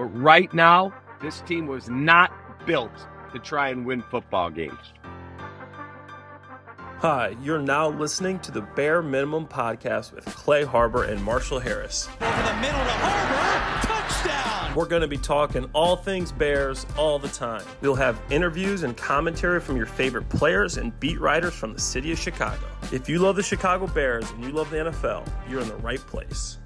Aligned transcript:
But 0.00 0.18
right 0.18 0.50
now, 0.54 0.94
this 1.20 1.42
team 1.42 1.66
was 1.66 1.90
not 1.90 2.32
built 2.64 3.06
to 3.34 3.38
try 3.38 3.68
and 3.68 3.84
win 3.84 4.00
football 4.00 4.48
games. 4.48 4.94
Hi, 7.00 7.36
you're 7.42 7.60
now 7.60 7.90
listening 7.90 8.38
to 8.38 8.50
the 8.50 8.62
Bear 8.62 9.02
Minimum 9.02 9.48
Podcast 9.48 10.14
with 10.14 10.24
Clay 10.24 10.64
Harbor 10.64 11.04
and 11.04 11.22
Marshall 11.22 11.58
Harris. 11.58 12.08
Over 12.18 12.30
the 12.30 12.54
middle 12.62 12.80
to 12.80 12.90
Harbor, 12.92 13.86
touchdown! 13.86 14.74
We're 14.74 14.86
going 14.86 15.02
to 15.02 15.08
be 15.08 15.18
talking 15.18 15.68
all 15.74 15.96
things 15.96 16.32
Bears 16.32 16.86
all 16.96 17.18
the 17.18 17.28
time. 17.28 17.66
We'll 17.82 17.94
have 17.96 18.18
interviews 18.30 18.84
and 18.84 18.96
commentary 18.96 19.60
from 19.60 19.76
your 19.76 19.84
favorite 19.84 20.30
players 20.30 20.78
and 20.78 20.98
beat 20.98 21.20
writers 21.20 21.52
from 21.52 21.74
the 21.74 21.80
city 21.80 22.10
of 22.10 22.18
Chicago. 22.18 22.64
If 22.90 23.06
you 23.06 23.18
love 23.18 23.36
the 23.36 23.42
Chicago 23.42 23.86
Bears 23.86 24.30
and 24.30 24.42
you 24.42 24.50
love 24.50 24.70
the 24.70 24.78
NFL, 24.78 25.28
you're 25.46 25.60
in 25.60 25.68
the 25.68 25.76
right 25.76 26.00
place. 26.00 26.56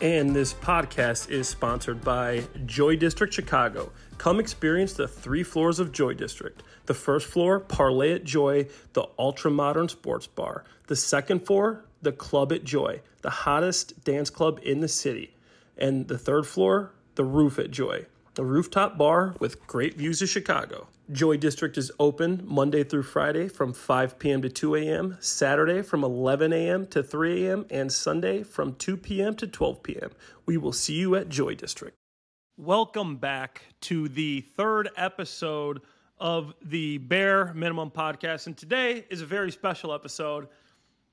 And 0.00 0.30
this 0.32 0.54
podcast 0.54 1.28
is 1.28 1.48
sponsored 1.48 2.04
by 2.04 2.44
Joy 2.66 2.94
District 2.94 3.34
Chicago. 3.34 3.90
Come 4.16 4.38
experience 4.38 4.92
the 4.92 5.08
three 5.08 5.42
floors 5.42 5.80
of 5.80 5.90
Joy 5.90 6.14
District. 6.14 6.62
The 6.86 6.94
first 6.94 7.26
floor, 7.26 7.58
Parlay 7.58 8.12
at 8.12 8.22
Joy, 8.22 8.68
the 8.92 9.08
ultra 9.18 9.50
modern 9.50 9.88
sports 9.88 10.28
bar. 10.28 10.62
The 10.86 10.94
second 10.94 11.44
floor, 11.46 11.84
the 12.00 12.12
Club 12.12 12.52
at 12.52 12.62
Joy, 12.62 13.00
the 13.22 13.30
hottest 13.30 14.04
dance 14.04 14.30
club 14.30 14.60
in 14.62 14.78
the 14.78 14.86
city. 14.86 15.34
And 15.76 16.06
the 16.06 16.18
third 16.18 16.46
floor, 16.46 16.92
the 17.16 17.24
Roof 17.24 17.58
at 17.58 17.72
Joy, 17.72 18.06
a 18.38 18.44
rooftop 18.44 18.96
bar 18.96 19.34
with 19.40 19.66
great 19.66 19.96
views 19.96 20.22
of 20.22 20.28
Chicago. 20.28 20.86
Joy 21.10 21.38
District 21.38 21.76
is 21.76 21.90
open 21.98 22.42
Monday 22.44 22.84
through 22.84 23.02
Friday 23.02 23.48
from 23.48 23.72
5 23.72 24.16
p.m. 24.20 24.42
to 24.42 24.48
2 24.48 24.76
a.m., 24.76 25.16
Saturday 25.18 25.82
from 25.82 26.04
11 26.04 26.52
a.m. 26.52 26.86
to 26.86 27.02
3 27.02 27.46
a.m., 27.46 27.66
and 27.68 27.92
Sunday 27.92 28.44
from 28.44 28.76
2 28.76 28.96
p.m. 28.96 29.34
to 29.34 29.46
12 29.48 29.82
p.m. 29.82 30.10
We 30.46 30.56
will 30.56 30.72
see 30.72 30.94
you 30.94 31.16
at 31.16 31.28
Joy 31.28 31.56
District. 31.56 31.96
Welcome 32.56 33.16
back 33.16 33.62
to 33.82 34.08
the 34.08 34.42
third 34.42 34.90
episode 34.96 35.80
of 36.18 36.54
the 36.62 36.98
Bear 36.98 37.52
Minimum 37.54 37.90
Podcast. 37.90 38.46
And 38.46 38.56
today 38.56 39.04
is 39.10 39.20
a 39.20 39.26
very 39.26 39.50
special 39.50 39.92
episode. 39.92 40.46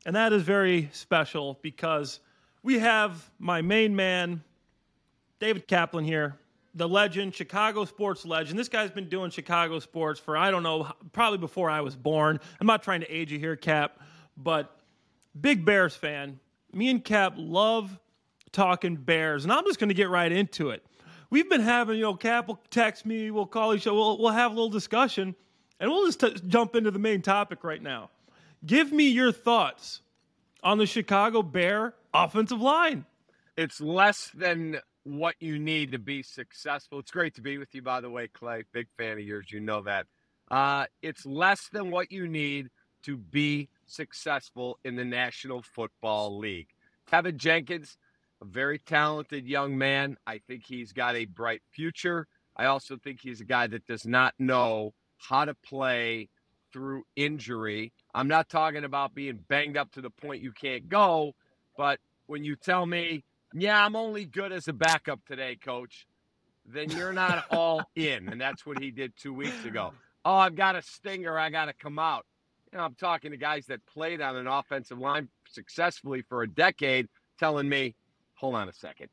And 0.06 0.16
that 0.16 0.32
is 0.32 0.44
very 0.44 0.90
special 0.94 1.58
because 1.64 2.20
we 2.62 2.78
have 2.80 3.32
my 3.40 3.64
main 3.64 3.96
man, 3.96 4.44
David 5.40 5.68
Kaplan, 5.68 6.06
here 6.06 6.38
the 6.76 6.88
legend, 6.88 7.34
Chicago 7.34 7.86
sports 7.86 8.26
legend. 8.26 8.60
This 8.60 8.68
guy's 8.70 8.92
been 8.92 9.08
doing 9.08 9.32
Chicago 9.32 9.80
sports 9.80 10.20
for, 10.20 10.36
I 10.36 10.52
don't 10.52 10.64
know, 10.64 10.92
probably 11.14 11.38
before 11.38 11.70
I 11.70 11.82
was 11.82 11.96
born. 11.96 12.40
I'm 12.60 12.68
not 12.68 12.84
trying 12.84 13.00
to 13.00 13.10
age 13.10 13.32
you 13.32 13.40
here, 13.40 13.56
Cap, 13.56 14.00
but 14.36 14.78
big 15.40 15.64
Bears 15.64 15.96
fan. 15.96 16.40
Me 16.74 16.90
and 16.90 17.04
Cap 17.04 17.36
love 17.38 17.98
talking 18.52 18.98
Bears, 18.98 19.46
and 19.46 19.54
I'm 19.54 19.64
just 19.66 19.80
going 19.80 19.90
to 19.90 19.96
get 19.96 20.10
right 20.10 20.32
into 20.32 20.70
it. 20.70 20.86
We've 21.30 21.50
been 21.50 21.62
having, 21.62 21.96
you 21.96 22.04
know, 22.04 22.14
Cap 22.14 22.50
will 22.50 22.62
text 22.70 23.06
me, 23.06 23.32
we'll 23.32 23.46
call 23.46 23.74
each 23.74 23.88
other, 23.88 23.96
we'll, 23.96 24.18
we'll 24.18 24.32
have 24.32 24.52
a 24.52 24.54
little 24.54 24.70
discussion, 24.70 25.34
and 25.80 25.90
we'll 25.90 26.06
just 26.06 26.20
t- 26.20 26.36
jump 26.48 26.76
into 26.76 26.92
the 26.92 27.00
main 27.00 27.22
topic 27.22 27.64
right 27.64 27.82
now. 27.82 28.10
Give 28.66 28.92
me 28.92 29.10
your 29.10 29.32
thoughts 29.32 30.02
on 30.64 30.78
the 30.78 30.86
Chicago 30.86 31.42
Bear 31.42 31.94
offensive 32.14 32.60
line. 32.62 33.06
It's 33.58 33.80
less 33.80 34.30
than 34.34 34.80
what 35.06 35.36
you 35.40 35.60
need 35.60 35.92
to 35.92 36.00
be 36.00 36.24
successful. 36.24 37.00
It's 37.00 37.12
great 37.12 37.36
to 37.36 37.42
be 37.42 37.58
with 37.58 37.74
you, 37.74 37.82
by 37.82 38.02
the 38.02 38.10
way, 38.10 38.28
Clay. 38.28 38.64
Big 38.74 38.88
fan 38.98 39.14
of 39.14 39.20
yours. 39.20 39.52
You 39.52 39.62
know 39.62 39.82
that. 39.84 40.08
Uh, 40.52 40.86
it's 41.02 41.26
less 41.26 41.70
than 41.72 41.92
what 41.92 42.12
you 42.12 42.28
need 42.28 42.70
to 43.04 43.16
be 43.16 43.70
successful 43.86 44.80
in 44.84 44.96
the 44.96 45.06
National 45.06 45.62
Football 45.62 46.40
League. 46.40 46.70
Teven 47.10 47.38
Jenkins, 47.38 47.98
a 48.42 48.46
very 48.46 48.80
talented 48.80 49.48
young 49.48 49.78
man. 49.78 50.18
I 50.26 50.40
think 50.48 50.64
he's 50.66 50.92
got 50.92 51.16
a 51.16 51.26
bright 51.26 51.62
future. 51.72 52.28
I 52.58 52.66
also 52.66 52.98
think 52.98 53.20
he's 53.22 53.42
a 53.42 53.46
guy 53.46 53.68
that 53.68 53.86
does 53.86 54.08
not 54.08 54.34
know 54.40 54.94
how 55.18 55.46
to 55.46 55.54
play 55.54 56.30
through 56.74 57.04
injury. 57.16 57.94
I'm 58.14 58.28
not 58.28 58.50
talking 58.50 58.84
about 58.84 59.14
being 59.14 59.40
banged 59.48 59.78
up 59.78 59.92
to 59.94 60.02
the 60.02 60.10
point 60.10 60.42
you 60.42 60.52
can't 60.52 60.90
go, 60.90 61.34
but 61.78 62.00
when 62.26 62.44
you 62.44 62.56
tell 62.56 62.86
me 62.86 63.24
yeah, 63.62 63.86
I'm 63.86 63.96
only 63.96 64.26
good 64.26 64.52
as 64.52 64.68
a 64.68 64.74
backup 64.74 65.26
today, 65.26 65.56
coach, 65.56 66.08
then 66.66 66.90
you're 66.90 67.14
not 67.14 67.46
all 67.52 67.82
in. 67.96 68.30
And 68.30 68.40
that's 68.40 68.66
what 68.66 68.80
he 68.80 68.92
did 68.92 69.14
two 69.18 69.34
weeks 69.34 69.66
ago. 69.66 69.94
Oh, 70.28 70.38
I've 70.38 70.56
got 70.56 70.76
a 70.76 70.82
stinger. 70.82 71.38
I 71.38 71.52
got 71.52 71.66
to 71.66 71.74
come 71.74 72.00
out. 72.00 72.26
You 72.72 72.80
know, 72.80 72.84
I'm 72.84 72.96
talking 72.96 73.30
to 73.30 73.38
guys 73.38 73.68
that 73.68 73.86
played 73.86 74.22
on 74.22 74.36
an 74.36 74.48
offensive 74.48 74.98
line 74.98 75.30
successfully 75.48 76.24
for 76.24 76.42
a 76.42 76.50
decade 76.50 77.10
telling 77.38 77.70
me, 77.70 77.94
hold 78.34 78.56
on 78.56 78.68
a 78.68 78.74
second. 78.74 79.10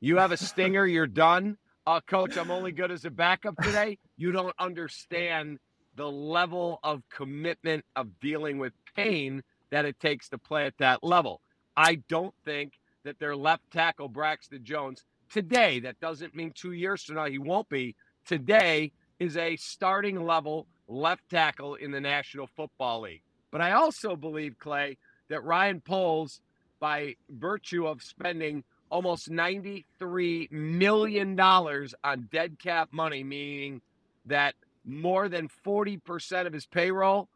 You 0.00 0.16
have 0.16 0.32
a 0.32 0.36
stinger, 0.36 0.84
you're 0.84 1.06
done. 1.06 1.58
Uh, 1.86 2.00
coach, 2.00 2.36
I'm 2.36 2.50
only 2.50 2.72
good 2.72 2.90
as 2.90 3.04
a 3.04 3.10
backup 3.10 3.56
today. 3.62 3.98
You 4.16 4.32
don't 4.32 4.52
understand 4.58 5.60
the 5.94 6.10
level 6.10 6.80
of 6.82 7.02
commitment 7.08 7.84
of 7.94 8.18
dealing 8.18 8.58
with 8.58 8.72
pain 8.96 9.44
that 9.70 9.84
it 9.84 10.00
takes 10.00 10.28
to 10.30 10.38
play 10.38 10.66
at 10.66 10.76
that 10.78 11.04
level. 11.04 11.40
I 11.76 12.02
don't 12.08 12.34
think 12.44 12.72
that 13.04 13.18
their 13.18 13.36
left 13.36 13.70
tackle, 13.70 14.08
Braxton 14.08 14.64
Jones, 14.64 15.04
today, 15.30 15.80
that 15.80 16.00
doesn't 16.00 16.34
mean 16.34 16.52
two 16.54 16.72
years 16.72 17.02
from 17.02 17.16
now 17.16 17.26
he 17.26 17.38
won't 17.38 17.68
be, 17.68 17.94
today 18.26 18.92
is 19.18 19.36
a 19.36 19.56
starting 19.56 20.24
level 20.24 20.66
left 20.88 21.28
tackle 21.30 21.74
in 21.74 21.90
the 21.90 22.00
National 22.00 22.46
Football 22.46 23.02
League. 23.02 23.22
But 23.50 23.60
I 23.60 23.72
also 23.72 24.16
believe, 24.16 24.58
Clay, 24.58 24.98
that 25.28 25.44
Ryan 25.44 25.80
Poles, 25.80 26.40
by 26.80 27.16
virtue 27.30 27.86
of 27.86 28.02
spending 28.02 28.64
almost 28.90 29.30
$93 29.30 30.50
million 30.50 31.38
on 31.40 32.28
dead 32.30 32.58
cap 32.58 32.88
money, 32.92 33.24
meaning 33.24 33.80
that 34.26 34.54
more 34.84 35.28
than 35.28 35.48
40% 35.64 36.46
of 36.46 36.52
his 36.52 36.66
payroll 36.66 37.28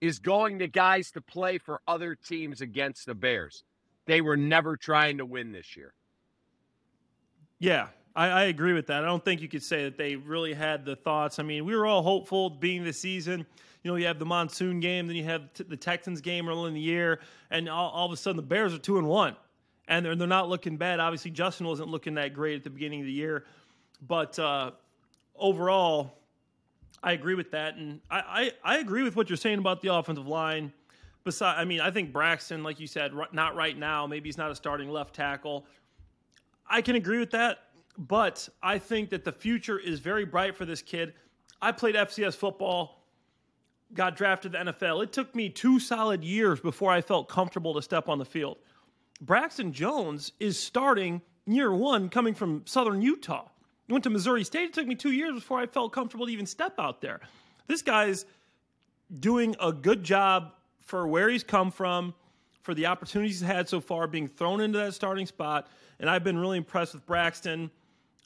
is 0.00 0.18
going 0.18 0.58
to 0.58 0.68
guys 0.68 1.10
to 1.12 1.20
play 1.20 1.58
for 1.58 1.80
other 1.86 2.14
teams 2.14 2.60
against 2.60 3.06
the 3.06 3.14
Bears 3.14 3.64
they 4.08 4.22
were 4.22 4.38
never 4.38 4.76
trying 4.76 5.18
to 5.18 5.26
win 5.26 5.52
this 5.52 5.76
year. 5.76 5.92
Yeah, 7.58 7.88
I, 8.16 8.28
I, 8.28 8.42
agree 8.44 8.72
with 8.72 8.86
that. 8.86 9.02
I 9.04 9.06
don't 9.06 9.22
think 9.22 9.42
you 9.42 9.48
could 9.48 9.62
say 9.62 9.84
that 9.84 9.98
they 9.98 10.16
really 10.16 10.54
had 10.54 10.86
the 10.86 10.96
thoughts. 10.96 11.38
I 11.38 11.42
mean, 11.42 11.66
we 11.66 11.76
were 11.76 11.84
all 11.84 12.02
hopeful 12.02 12.48
being 12.48 12.84
the 12.84 12.92
season. 12.92 13.44
You 13.82 13.90
know, 13.90 13.96
you 13.96 14.06
have 14.06 14.18
the 14.18 14.24
monsoon 14.24 14.80
game, 14.80 15.08
then 15.08 15.16
you 15.16 15.24
have 15.24 15.52
t- 15.52 15.64
the 15.68 15.76
Texans 15.76 16.22
game 16.22 16.48
early 16.48 16.68
in 16.68 16.74
the 16.74 16.80
year, 16.80 17.20
and 17.50 17.68
all, 17.68 17.90
all, 17.90 18.06
of 18.06 18.12
a 18.12 18.16
sudden 18.16 18.36
the 18.36 18.42
Bears 18.42 18.72
are 18.72 18.78
two 18.78 18.96
and 18.96 19.06
one, 19.06 19.36
and 19.88 20.06
they're, 20.06 20.16
they're 20.16 20.26
not 20.26 20.48
looking 20.48 20.78
bad. 20.78 21.00
Obviously, 21.00 21.30
Justin 21.30 21.66
wasn't 21.66 21.90
looking 21.90 22.14
that 22.14 22.32
great 22.32 22.56
at 22.56 22.64
the 22.64 22.70
beginning 22.70 23.00
of 23.00 23.06
the 23.06 23.12
year, 23.12 23.44
but 24.06 24.38
uh, 24.38 24.70
overall, 25.36 26.14
I 27.02 27.12
agree 27.12 27.34
with 27.34 27.50
that, 27.50 27.76
and 27.76 28.00
I, 28.10 28.52
I, 28.64 28.76
I 28.76 28.78
agree 28.78 29.02
with 29.02 29.16
what 29.16 29.28
you're 29.28 29.36
saying 29.36 29.58
about 29.58 29.82
the 29.82 29.92
offensive 29.92 30.26
line. 30.26 30.72
Besides, 31.28 31.58
I 31.60 31.66
mean, 31.66 31.82
I 31.82 31.90
think 31.90 32.10
Braxton, 32.10 32.62
like 32.62 32.80
you 32.80 32.86
said, 32.86 33.12
not 33.32 33.54
right 33.54 33.76
now. 33.76 34.06
Maybe 34.06 34.30
he's 34.30 34.38
not 34.38 34.50
a 34.50 34.54
starting 34.54 34.88
left 34.88 35.14
tackle. 35.14 35.66
I 36.66 36.80
can 36.80 36.96
agree 36.96 37.18
with 37.18 37.32
that, 37.32 37.64
but 37.98 38.48
I 38.62 38.78
think 38.78 39.10
that 39.10 39.26
the 39.26 39.32
future 39.32 39.78
is 39.78 40.00
very 40.00 40.24
bright 40.24 40.56
for 40.56 40.64
this 40.64 40.80
kid. 40.80 41.12
I 41.60 41.70
played 41.72 41.96
FCS 41.96 42.34
football, 42.34 43.04
got 43.92 44.16
drafted 44.16 44.52
the 44.52 44.58
NFL. 44.58 45.02
It 45.02 45.12
took 45.12 45.34
me 45.34 45.50
two 45.50 45.78
solid 45.78 46.24
years 46.24 46.60
before 46.60 46.92
I 46.92 47.02
felt 47.02 47.28
comfortable 47.28 47.74
to 47.74 47.82
step 47.82 48.08
on 48.08 48.18
the 48.18 48.24
field. 48.24 48.56
Braxton 49.20 49.70
Jones 49.70 50.32
is 50.40 50.58
starting 50.58 51.20
year 51.46 51.74
one 51.74 52.08
coming 52.08 52.32
from 52.32 52.62
Southern 52.64 53.02
Utah. 53.02 53.48
Went 53.90 54.02
to 54.04 54.08
Missouri 54.08 54.44
State. 54.44 54.70
It 54.70 54.72
took 54.72 54.86
me 54.86 54.94
two 54.94 55.12
years 55.12 55.34
before 55.34 55.58
I 55.60 55.66
felt 55.66 55.92
comfortable 55.92 56.24
to 56.24 56.32
even 56.32 56.46
step 56.46 56.76
out 56.78 57.02
there. 57.02 57.20
This 57.66 57.82
guy's 57.82 58.24
doing 59.20 59.54
a 59.60 59.74
good 59.74 60.02
job 60.02 60.52
for 60.88 61.06
where 61.06 61.28
he's 61.28 61.44
come 61.44 61.70
from, 61.70 62.14
for 62.62 62.72
the 62.72 62.86
opportunities 62.86 63.40
he's 63.40 63.46
had 63.46 63.68
so 63.68 63.78
far, 63.78 64.06
being 64.06 64.26
thrown 64.26 64.62
into 64.62 64.78
that 64.78 64.94
starting 64.94 65.26
spot. 65.26 65.68
And 66.00 66.08
I've 66.08 66.24
been 66.24 66.38
really 66.38 66.56
impressed 66.56 66.94
with 66.94 67.04
Braxton. 67.04 67.70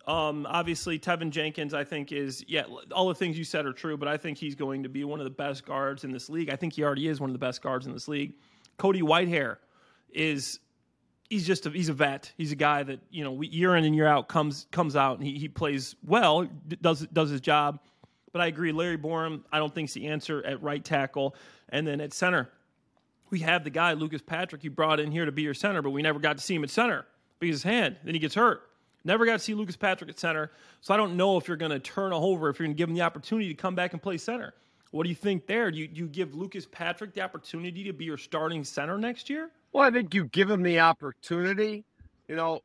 Um, 0.07 0.47
obviously, 0.49 0.97
Teven 0.97 1.31
Jenkins, 1.31 1.75
I 1.75 1.83
think, 1.83 2.13
is, 2.13 2.45
yeah, 2.47 2.63
all 2.93 3.09
the 3.09 3.17
things 3.17 3.37
you 3.37 3.43
said 3.43 3.67
are 3.67 3.73
true, 3.73 3.97
but 3.97 4.07
I 4.07 4.17
think 4.17 4.39
he's 4.39 4.55
going 4.55 4.85
to 4.85 4.89
be 4.89 5.03
one 5.03 5.19
of 5.19 5.25
the 5.25 5.31
best 5.31 5.67
guards 5.67 6.05
in 6.05 6.13
this 6.13 6.29
league. 6.29 6.51
I 6.51 6.57
think 6.57 6.73
he 6.75 6.85
already 6.85 7.09
is 7.09 7.21
one 7.21 7.31
of 7.31 7.35
the 7.35 7.45
best 7.45 7.63
guards 7.63 7.87
in 7.87 7.93
this 7.93 8.07
league. 8.07 8.35
Cody 8.77 9.03
Whitehair 9.03 9.57
is, 10.13 10.61
he's 11.29 11.45
just 11.45 11.67
a, 11.67 11.71
he's 11.71 11.89
a 11.89 11.95
vet. 11.95 12.33
He's 12.37 12.53
a 12.53 12.57
guy 12.57 12.85
that, 12.85 13.01
you 13.11 13.25
know, 13.25 13.43
year 13.43 13.75
in 13.75 13.85
and 13.85 13.95
year 13.97 14.07
out 14.07 14.29
comes, 14.29 14.69
comes 14.71 14.95
out 14.95 15.19
and 15.19 15.27
he, 15.27 15.37
he 15.37 15.49
plays 15.49 15.97
well, 16.07 16.47
does, 16.81 17.09
does 17.13 17.31
his 17.31 17.41
job. 17.41 17.81
But 18.33 18.41
I 18.41 18.47
agree, 18.47 18.73
Larry 18.73 18.99
Borom, 18.99 19.43
I 19.53 19.59
don't 19.59 19.75
think 19.75 19.89
is 19.89 19.95
the 19.95 20.09
answer 20.09 20.45
at 20.45 20.63
right 20.63 20.85
tackle. 20.85 21.37
And 21.69 21.87
then 21.87 22.01
at 22.01 22.13
center, 22.13 22.51
we 23.31 23.41
have 23.41 23.65
the 23.65 23.71
guy, 23.71 23.93
Lucas 23.93 24.23
Patrick, 24.23 24.65
you 24.65 24.71
brought 24.71 25.01
in 25.01 25.13
here 25.13 25.25
to 25.25 25.33
be 25.33 25.43
your 25.43 25.55
center, 25.55 25.83
but 25.83 25.91
we 25.91 26.03
never 26.03 26.19
got 26.19 26.39
to 26.39 26.43
see 26.43 26.55
him 26.55 26.65
at 26.65 26.71
center 26.71 27.07
because 27.39 27.57
his 27.57 27.63
hand, 27.63 27.97
then 28.05 28.15
he 28.15 28.21
gets 28.21 28.35
hurt. 28.35 28.63
Never 29.05 29.27
got 29.27 29.33
to 29.33 29.39
see 29.39 29.55
Lucas 29.55 29.77
Patrick 29.77 30.11
at 30.11 30.19
center. 30.19 30.51
So 30.81 30.95
I 30.95 30.97
don't 30.97 31.17
know 31.17 31.37
if 31.37 31.49
you're 31.49 31.57
going 31.57 31.73
to 31.73 31.81
turn 31.81 32.13
over, 32.13 32.49
if 32.49 32.59
you're 32.59 32.67
going 32.67 32.77
to 32.77 32.79
give 32.79 32.89
him 32.89 32.95
the 32.95 33.03
opportunity 33.03 33.49
to 33.49 33.55
come 33.55 33.75
back 33.75 33.93
and 33.93 34.03
play 34.03 34.17
center. 34.19 34.55
What 34.93 35.05
do 35.05 35.09
you 35.09 35.15
think 35.15 35.47
there? 35.47 35.71
Do 35.71 35.79
you, 35.79 35.89
do 35.89 36.01
you 36.01 36.07
give 36.07 36.35
Lucas 36.35 36.67
Patrick 36.71 37.15
the 37.15 37.23
opportunity 37.23 37.85
to 37.85 37.93
be 37.93 38.05
your 38.05 38.19
starting 38.19 38.63
center 38.63 38.99
next 38.99 39.31
year? 39.31 39.51
Well, 39.73 39.85
I 39.85 39.91
think 39.91 40.15
you 40.15 40.25
give 40.27 40.51
him 40.51 40.63
the 40.63 40.81
opportunity. 40.81 41.85
You 42.29 42.37
know, 42.37 42.61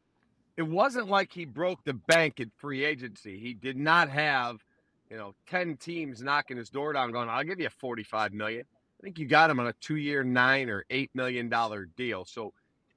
it 0.58 0.64
wasn't 0.64 1.08
like 1.08 1.32
he 1.32 1.46
broke 1.46 1.84
the 1.86 1.94
bank 1.94 2.40
at 2.42 2.50
free 2.58 2.84
agency. 2.84 3.40
He 3.40 3.54
did 3.54 3.78
not 3.78 4.10
have, 4.10 4.64
you 5.10 5.18
know, 5.18 5.34
10 5.50 5.78
teams 5.78 6.22
knocking 6.22 6.58
his 6.58 6.70
door 6.70 6.94
down 6.94 7.12
going, 7.12 7.30
I'll 7.30 7.44
give 7.44 7.60
you 7.60 7.70
45 7.70 8.34
million. 8.34 8.66
I 9.00 9.04
think 9.04 9.20
you 9.20 9.26
got 9.26 9.50
him 9.50 9.60
on 9.60 9.68
a 9.68 9.74
two 9.74 9.98
year, 9.98 10.24
nine 10.24 10.70
or 10.70 10.86
eight 10.90 11.12
million 11.14 11.50
dollar 11.50 11.86
deal. 11.98 12.26
So 12.26 12.54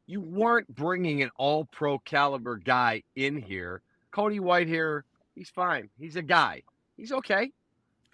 you 0.06 0.20
weren't 0.20 0.74
bringing 0.74 1.22
an 1.22 1.30
all 1.36 1.66
pro 1.66 1.98
caliber 1.98 2.56
guy 2.56 3.02
in 3.16 3.36
here. 3.36 3.82
Cody 4.10 4.40
Whitehair, 4.40 5.02
he's 5.34 5.50
fine. 5.50 5.88
He's 5.98 6.16
a 6.16 6.22
guy. 6.22 6.62
He's 6.96 7.12
okay. 7.12 7.52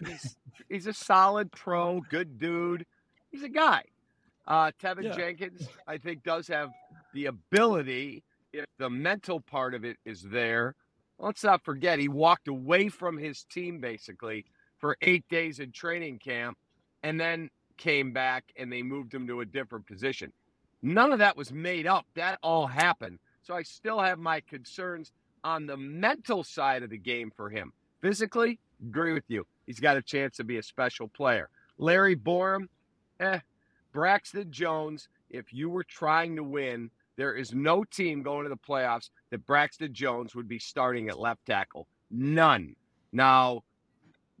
He's, 0.05 0.37
he's 0.69 0.87
a 0.87 0.93
solid 0.93 1.51
pro, 1.51 2.01
good 2.09 2.39
dude. 2.39 2.85
He's 3.31 3.43
a 3.43 3.49
guy. 3.49 3.83
Uh, 4.45 4.71
Teven 4.81 5.03
yeah. 5.03 5.15
Jenkins, 5.15 5.67
I 5.87 5.97
think, 5.97 6.23
does 6.23 6.47
have 6.47 6.69
the 7.13 7.25
ability, 7.25 8.23
if 8.53 8.65
the 8.77 8.89
mental 8.89 9.39
part 9.41 9.73
of 9.73 9.83
it 9.83 9.97
is 10.05 10.21
there. 10.21 10.75
Let's 11.19 11.43
not 11.43 11.63
forget, 11.63 11.99
he 11.99 12.07
walked 12.07 12.47
away 12.47 12.89
from 12.89 13.17
his 13.17 13.43
team 13.43 13.79
basically 13.79 14.45
for 14.77 14.97
eight 15.01 15.27
days 15.29 15.59
in 15.59 15.71
training 15.71 16.19
camp 16.19 16.57
and 17.03 17.19
then 17.19 17.49
came 17.77 18.11
back 18.11 18.45
and 18.57 18.71
they 18.71 18.83
moved 18.83 19.13
him 19.13 19.27
to 19.27 19.41
a 19.41 19.45
different 19.45 19.87
position. 19.87 20.31
None 20.81 21.11
of 21.11 21.19
that 21.19 21.37
was 21.37 21.51
made 21.51 21.87
up. 21.87 22.05
That 22.15 22.39
all 22.43 22.67
happened. 22.67 23.19
So 23.41 23.55
I 23.55 23.63
still 23.63 23.99
have 23.99 24.19
my 24.19 24.41
concerns 24.41 25.11
on 25.43 25.65
the 25.65 25.77
mental 25.77 26.43
side 26.43 26.83
of 26.83 26.89
the 26.89 26.97
game 26.97 27.31
for 27.35 27.49
him. 27.49 27.73
Physically, 28.01 28.59
agree 28.85 29.13
with 29.13 29.23
you. 29.27 29.45
He's 29.65 29.79
got 29.79 29.97
a 29.97 30.01
chance 30.01 30.37
to 30.37 30.43
be 30.43 30.57
a 30.57 30.63
special 30.63 31.07
player. 31.07 31.49
Larry 31.77 32.15
Borom, 32.15 32.67
eh, 33.19 33.39
Braxton 33.93 34.51
Jones, 34.51 35.09
if 35.29 35.53
you 35.53 35.69
were 35.69 35.83
trying 35.83 36.35
to 36.35 36.43
win, 36.43 36.91
there 37.17 37.33
is 37.33 37.53
no 37.53 37.83
team 37.83 38.21
going 38.21 38.43
to 38.43 38.49
the 38.49 38.55
playoffs 38.55 39.09
that 39.31 39.45
Braxton 39.45 39.93
Jones 39.93 40.35
would 40.35 40.47
be 40.47 40.59
starting 40.59 41.09
at 41.09 41.19
left 41.19 41.45
tackle. 41.45 41.87
None. 42.11 42.75
Now, 43.11 43.63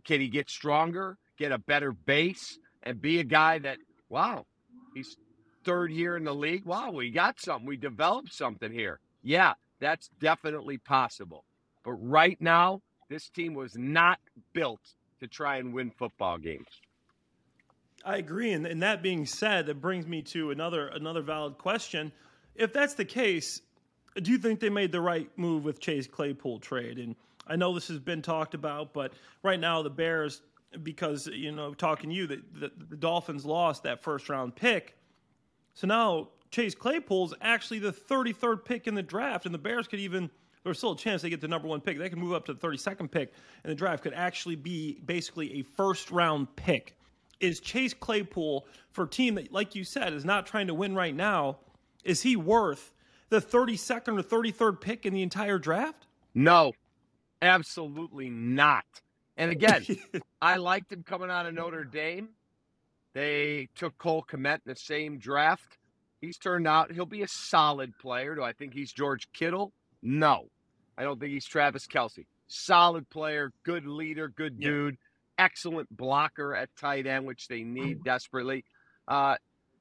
can 0.05 0.21
he 0.21 0.27
get 0.27 0.49
stronger, 0.49 1.17
get 1.37 1.51
a 1.51 1.57
better 1.57 1.91
base, 1.91 2.59
and 2.83 3.01
be 3.01 3.19
a 3.19 3.23
guy 3.23 3.59
that, 3.59 3.79
wow, 4.09 4.45
he's 4.93 5.17
third 5.65 5.91
year 5.91 6.15
in 6.15 6.23
the 6.23 6.35
league? 6.35 6.65
Wow, 6.65 6.91
we 6.91 7.09
got 7.09 7.41
something. 7.41 7.67
We 7.67 7.77
developed 7.77 8.33
something 8.33 8.71
here. 8.71 8.99
Yeah, 9.23 9.53
that's 9.79 10.09
definitely 10.19 10.77
possible. 10.77 11.43
But 11.83 11.93
right 11.93 12.39
now, 12.39 12.81
this 13.09 13.29
team 13.29 13.53
was 13.53 13.75
not 13.75 14.19
built 14.53 14.81
to 15.19 15.27
try 15.27 15.57
and 15.57 15.73
win 15.73 15.91
football 15.91 16.37
games. 16.37 16.67
I 18.05 18.17
agree, 18.17 18.51
and, 18.51 18.65
and 18.65 18.83
that 18.83 19.01
being 19.01 19.25
said, 19.25 19.65
that 19.65 19.81
brings 19.81 20.05
me 20.05 20.21
to 20.23 20.51
another 20.51 20.87
another 20.89 21.21
valid 21.21 21.57
question. 21.57 22.11
If 22.57 22.73
that's 22.73 22.95
the 22.95 23.05
case, 23.05 23.61
do 24.15 24.31
you 24.31 24.37
think 24.37 24.59
they 24.59 24.69
made 24.69 24.91
the 24.91 25.01
right 25.01 25.29
move 25.37 25.63
with 25.63 25.79
Chase 25.79 26.07
Claypool 26.07 26.59
trade? 26.59 26.97
And 26.97 27.15
I 27.47 27.55
know 27.55 27.73
this 27.73 27.87
has 27.87 27.99
been 27.99 28.21
talked 28.21 28.53
about, 28.53 28.93
but 28.93 29.13
right 29.43 29.59
now 29.59 29.83
the 29.83 29.89
Bears, 29.89 30.41
because 30.83 31.27
you 31.27 31.51
know, 31.51 31.73
talking 31.73 32.09
to 32.09 32.15
you, 32.15 32.27
the, 32.27 32.41
the, 32.53 32.71
the 32.89 32.97
Dolphins 32.97 33.45
lost 33.45 33.83
that 33.83 34.01
first 34.01 34.27
round 34.27 34.55
pick, 34.55 34.97
so 35.73 35.87
now 35.87 36.29
Chase 36.49 36.73
Claypool's 36.73 37.33
actually 37.41 37.79
the 37.79 37.93
33rd 37.93 38.65
pick 38.65 38.87
in 38.87 38.95
the 38.95 39.03
draft, 39.03 39.45
and 39.45 39.53
the 39.53 39.59
Bears 39.59 39.87
could 39.87 39.99
even 39.99 40.29
there's 40.63 40.79
still 40.79 40.91
a 40.91 40.97
chance 40.97 41.21
they 41.21 41.29
get 41.29 41.39
the 41.39 41.47
number 41.47 41.67
one 41.67 41.79
pick. 41.79 41.97
They 41.97 42.09
can 42.09 42.19
move 42.19 42.33
up 42.33 42.45
to 42.45 42.53
the 42.53 42.59
32nd 42.59 43.09
pick, 43.09 43.33
and 43.63 43.71
the 43.71 43.75
draft 43.75 44.03
could 44.03 44.13
actually 44.13 44.55
be 44.55 44.99
basically 45.05 45.59
a 45.59 45.61
first 45.61 46.11
round 46.11 46.53
pick 46.55 46.97
is 47.39 47.59
Chase 47.59 47.93
Claypool 47.93 48.65
for 48.91 49.05
a 49.05 49.07
team 49.07 49.35
that, 49.35 49.53
like 49.53 49.75
you 49.75 49.83
said, 49.83 50.13
is 50.13 50.25
not 50.25 50.45
trying 50.45 50.67
to 50.67 50.73
win 50.73 50.95
right 50.95 51.15
now. 51.15 51.57
Is 52.07 52.21
he 52.21 52.35
worth 52.35 52.93
the 53.29 53.41
32nd 53.41 54.19
or 54.19 54.23
33rd 54.23 54.81
pick 54.81 55.05
in 55.05 55.13
the 55.13 55.21
entire 55.21 55.59
draft? 55.59 56.07
No, 56.33 56.73
absolutely 57.41 58.29
not. 58.29 58.85
And 59.35 59.51
again, 59.51 59.85
I 60.41 60.55
liked 60.57 60.91
him 60.91 61.03
coming 61.03 61.29
out 61.29 61.45
of 61.45 61.53
Notre 61.53 61.83
Dame. 61.83 62.29
They 63.13 63.69
took 63.75 63.97
Cole 63.97 64.25
Kmet 64.27 64.55
in 64.55 64.61
the 64.65 64.75
same 64.75 65.17
draft. 65.17 65.77
He's 66.21 66.37
turned 66.37 66.67
out 66.67 66.91
he'll 66.91 67.05
be 67.05 67.21
a 67.23 67.27
solid 67.27 67.97
player. 67.99 68.35
Do 68.35 68.43
I 68.43 68.53
think 68.53 68.73
he's 68.73 68.91
George 68.91 69.27
Kittle? 69.33 69.73
No. 70.01 70.47
I 70.97 71.03
don't 71.03 71.19
think 71.19 71.31
he's 71.31 71.45
Travis 71.45 71.85
Kelce. 71.85 72.25
Solid 72.47 73.07
player, 73.09 73.51
good 73.63 73.85
leader, 73.85 74.29
good 74.29 74.59
dude 74.59 74.97
excellent 75.37 75.95
blocker 75.95 76.55
at 76.55 76.69
tight 76.75 77.07
end, 77.07 77.25
which 77.25 77.47
they 77.47 77.63
need 77.63 78.03
desperately. 78.03 78.65
Uh, 79.07 79.35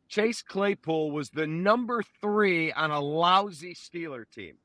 Chase 0.09 0.43
Claypool 0.43 1.11
was 1.11 1.31
the 1.31 1.47
number 1.47 2.03
three 2.21 2.73
on 2.73 2.91
a 2.91 3.01
lousy 3.01 3.75
Steeler 3.75 4.25
team. 4.31 4.57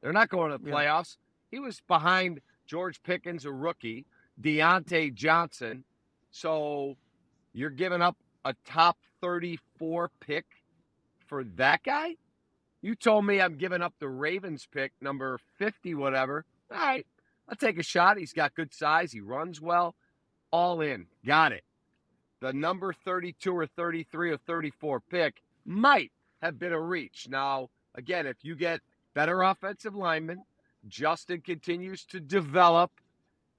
They're 0.00 0.12
not 0.12 0.28
going 0.28 0.52
to 0.52 0.58
the 0.58 0.70
playoffs. 0.70 1.16
Yeah. 1.50 1.58
He 1.58 1.60
was 1.60 1.80
behind 1.86 2.40
George 2.66 3.02
Pickens, 3.02 3.44
a 3.44 3.52
rookie, 3.52 4.06
Diontae 4.40 5.14
Johnson. 5.14 5.84
So 6.30 6.96
you're 7.52 7.70
giving 7.70 8.02
up 8.02 8.16
a 8.44 8.54
top 8.64 8.96
34 9.20 10.10
pick 10.20 10.44
for 11.26 11.44
that 11.56 11.82
guy? 11.82 12.16
You 12.80 12.94
told 12.94 13.26
me 13.26 13.40
I'm 13.40 13.56
giving 13.56 13.82
up 13.82 13.94
the 13.98 14.08
Ravens 14.08 14.66
pick, 14.70 14.92
number 15.00 15.38
50, 15.58 15.94
whatever. 15.94 16.44
All 16.72 16.78
right, 16.78 17.06
I'll 17.48 17.56
take 17.56 17.78
a 17.78 17.82
shot. 17.82 18.18
He's 18.18 18.32
got 18.32 18.54
good 18.54 18.72
size. 18.72 19.12
He 19.12 19.20
runs 19.20 19.60
well 19.60 19.94
all 20.50 20.80
in. 20.80 21.06
Got 21.26 21.52
it. 21.52 21.64
The 22.40 22.52
number 22.52 22.92
32 22.92 23.52
or 23.52 23.66
33 23.66 24.30
or 24.30 24.36
34 24.36 25.00
pick 25.00 25.42
might 25.64 26.12
have 26.40 26.58
been 26.58 26.72
a 26.72 26.80
reach. 26.80 27.26
Now, 27.28 27.68
again, 27.94 28.26
if 28.26 28.36
you 28.42 28.54
get 28.54 28.80
better 29.14 29.42
offensive 29.42 29.96
linemen, 29.96 30.44
Justin 30.86 31.40
continues 31.40 32.04
to 32.06 32.20
develop, 32.20 32.92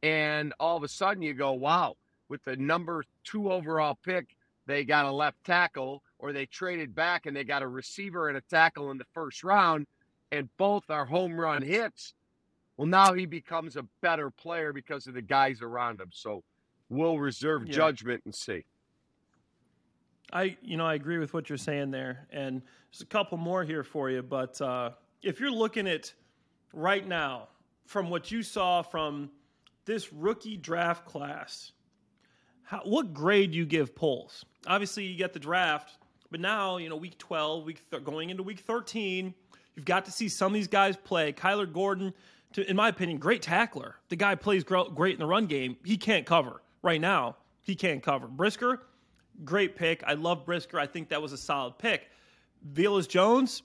and 0.01 0.53
all 0.59 0.77
of 0.77 0.83
a 0.83 0.87
sudden 0.87 1.21
you 1.21 1.33
go, 1.33 1.51
wow, 1.51 1.95
with 2.29 2.43
the 2.45 2.55
number 2.55 3.03
two 3.23 3.51
overall 3.51 3.97
pick, 4.03 4.35
they 4.65 4.85
got 4.85 5.05
a 5.05 5.11
left 5.11 5.43
tackle, 5.43 6.01
or 6.19 6.31
they 6.31 6.45
traded 6.45 6.95
back 6.95 7.25
and 7.25 7.35
they 7.35 7.43
got 7.43 7.63
a 7.63 7.67
receiver 7.67 8.29
and 8.29 8.37
a 8.37 8.41
tackle 8.41 8.91
in 8.91 8.97
the 8.97 9.05
first 9.13 9.43
round, 9.43 9.87
and 10.31 10.47
both 10.57 10.89
are 10.89 11.05
home 11.05 11.37
run 11.39 11.61
hits. 11.61 12.13
Well, 12.77 12.87
now 12.87 13.13
he 13.13 13.25
becomes 13.25 13.75
a 13.75 13.85
better 14.01 14.29
player 14.29 14.71
because 14.71 15.07
of 15.07 15.13
the 15.13 15.21
guys 15.21 15.61
around 15.61 15.99
him. 15.99 16.11
So 16.13 16.43
we'll 16.89 17.19
reserve 17.19 17.68
yeah. 17.68 17.74
judgment 17.74 18.21
and 18.25 18.33
see. 18.33 18.65
I, 20.31 20.57
you 20.62 20.77
know, 20.77 20.86
I 20.86 20.94
agree 20.94 21.18
with 21.18 21.33
what 21.33 21.50
you're 21.50 21.57
saying 21.57 21.91
there, 21.91 22.27
and 22.31 22.62
there's 22.91 23.01
a 23.01 23.06
couple 23.06 23.38
more 23.38 23.63
here 23.63 23.83
for 23.83 24.09
you. 24.09 24.21
But 24.21 24.62
uh, 24.62 24.91
if 25.24 25.39
you're 25.39 25.51
looking 25.51 25.88
at 25.88 26.13
right 26.74 27.07
now, 27.07 27.47
from 27.86 28.09
what 28.09 28.30
you 28.30 28.44
saw 28.44 28.83
from 28.83 29.31
this 29.85 30.13
rookie 30.13 30.57
draft 30.57 31.06
class, 31.06 31.71
how, 32.63 32.81
what 32.83 33.13
grade 33.13 33.52
do 33.52 33.57
you 33.57 33.66
give 33.66 33.95
Poles? 33.95 34.45
Obviously, 34.68 35.06
you 35.06 35.18
get 35.18 35.33
the 35.33 35.40
draft, 35.40 35.97
but 36.30 36.40
now 36.40 36.78
you 36.78 36.90
know 36.90 36.95
week 36.95 37.18
12, 37.18 37.66
week 37.66 37.90
th- 37.90 38.04
going 38.04 38.30
into 38.30 38.44
week 38.44 38.59
13, 38.59 39.33
you've 39.75 39.85
got 39.85 40.06
to 40.06 40.11
see 40.11 40.30
some 40.30 40.52
of 40.52 40.54
these 40.54 40.68
guys 40.68 40.95
play. 40.95 41.33
Kyler 41.33 41.71
Gordon, 41.71 42.13
to, 42.54 42.69
in 42.69 42.75
my 42.75 42.90
opinion, 42.90 43.18
great 43.18 43.42
tackler. 43.42 43.95
The 44.09 44.16
guy 44.16 44.35
plays 44.35 44.63
great 44.63 45.13
in 45.13 45.19
the 45.19 45.25
run 45.25 45.47
game. 45.47 45.78
He 45.83 45.97
can't 45.97 46.28
cover 46.28 46.61
right 46.81 47.02
now, 47.02 47.36
he 47.62 47.76
can't 47.76 48.02
cover. 48.02 48.28
Brisker, 48.28 48.81
great 49.44 49.76
pick. 49.76 50.04
I 50.06 50.14
love 50.14 50.45
Brisker. 50.45 50.80
I 50.80 50.88
think 50.88 51.09
that 51.09 51.21
was 51.21 51.33
a 51.33 51.38
solid 51.38 51.78
pick. 51.78 52.07
Velus 52.74 53.07
Jones, 53.07 53.64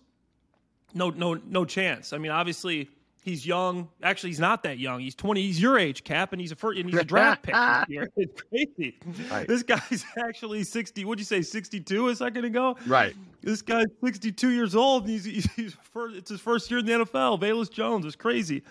no, 0.95 1.11
no, 1.11 1.35
no 1.35 1.65
chance. 1.65 2.13
I 2.13 2.19
mean, 2.19 2.31
obviously 2.31 2.89
he's 3.25 3.45
young. 3.45 3.89
Actually, 4.03 4.31
he's 4.31 4.41
not 4.41 4.63
that 4.63 4.79
young. 4.79 5.01
He's 5.01 5.15
twenty. 5.15 5.43
He's 5.43 5.61
your 5.61 5.79
age, 5.79 6.05
Cap, 6.05 6.33
and 6.33 6.41
he's 6.41 6.53
a 6.53 6.57
first, 6.57 6.79
and 6.79 6.89
he's 6.89 7.01
a 7.01 7.05
draft 7.05 7.43
pick. 7.43 7.55
It's 8.17 8.43
crazy. 8.43 8.99
Right. 9.31 9.49
This 9.49 9.63
guy's 9.63 10.05
actually 10.19 10.63
sixty. 10.63 11.05
What'd 11.05 11.19
you 11.19 11.25
say? 11.25 11.43
Sixty-two 11.43 12.09
a 12.09 12.17
second 12.17 12.45
ago. 12.45 12.77
Right. 12.87 13.15
This 13.43 13.63
guy's 13.63 13.87
sixty-two 14.05 14.51
years 14.51 14.77
old, 14.77 15.05
and 15.05 15.11
he's, 15.11 15.25
he's, 15.25 15.53
he's 15.53 15.77
first, 15.93 16.17
it's 16.17 16.31
his 16.31 16.41
first 16.41 16.71
year 16.71 16.81
in 16.81 16.87
the 16.87 16.93
NFL. 16.93 17.41
Velus 17.41 17.71
Jones 17.71 18.07
is 18.07 18.15
crazy. 18.15 18.63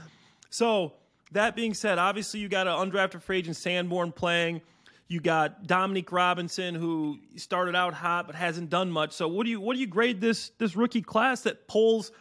So 0.49 0.93
that 1.33 1.55
being 1.55 1.73
said, 1.73 1.97
obviously 1.97 2.39
you 2.39 2.49
got 2.49 2.67
an 2.67 2.73
undrafted 2.73 3.21
free 3.21 3.39
agent 3.39 3.55
Sanborn 3.55 4.11
playing. 4.11 4.61
You 5.07 5.19
got 5.19 5.67
Dominique 5.67 6.11
Robinson, 6.11 6.75
who 6.75 7.19
started 7.35 7.75
out 7.75 7.93
hot 7.93 8.25
but 8.25 8.35
hasn't 8.35 8.69
done 8.69 8.89
much. 8.89 9.11
So, 9.11 9.27
what 9.27 9.43
do 9.43 9.51
you 9.51 9.59
what 9.59 9.75
do 9.75 9.79
you 9.79 9.87
grade 9.87 10.21
this 10.21 10.51
this 10.57 10.75
rookie 10.75 11.01
class 11.01 11.41
that 11.41 11.67
Poles 11.67 12.11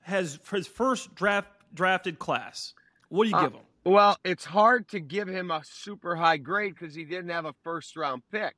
has 0.00 0.36
for 0.42 0.56
his 0.56 0.66
first 0.66 1.14
draft 1.14 1.48
drafted 1.74 2.18
class? 2.18 2.74
What 3.10 3.24
do 3.24 3.30
you 3.30 3.36
uh, 3.36 3.42
give 3.42 3.52
him? 3.52 3.60
Well, 3.84 4.18
it's 4.24 4.44
hard 4.44 4.88
to 4.88 5.00
give 5.00 5.28
him 5.28 5.50
a 5.50 5.62
super 5.64 6.16
high 6.16 6.38
grade 6.38 6.74
because 6.78 6.94
he 6.94 7.04
didn't 7.04 7.30
have 7.30 7.44
a 7.44 7.54
first 7.62 7.96
round 7.96 8.22
pick. 8.32 8.54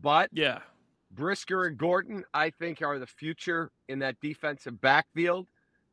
But 0.00 0.30
yeah, 0.32 0.60
Brisker 1.10 1.64
and 1.64 1.76
Gordon, 1.76 2.24
I 2.32 2.50
think, 2.50 2.82
are 2.82 2.98
the 2.98 3.06
future 3.06 3.70
in 3.88 4.00
that 4.00 4.20
defensive 4.20 4.80
backfield 4.80 5.46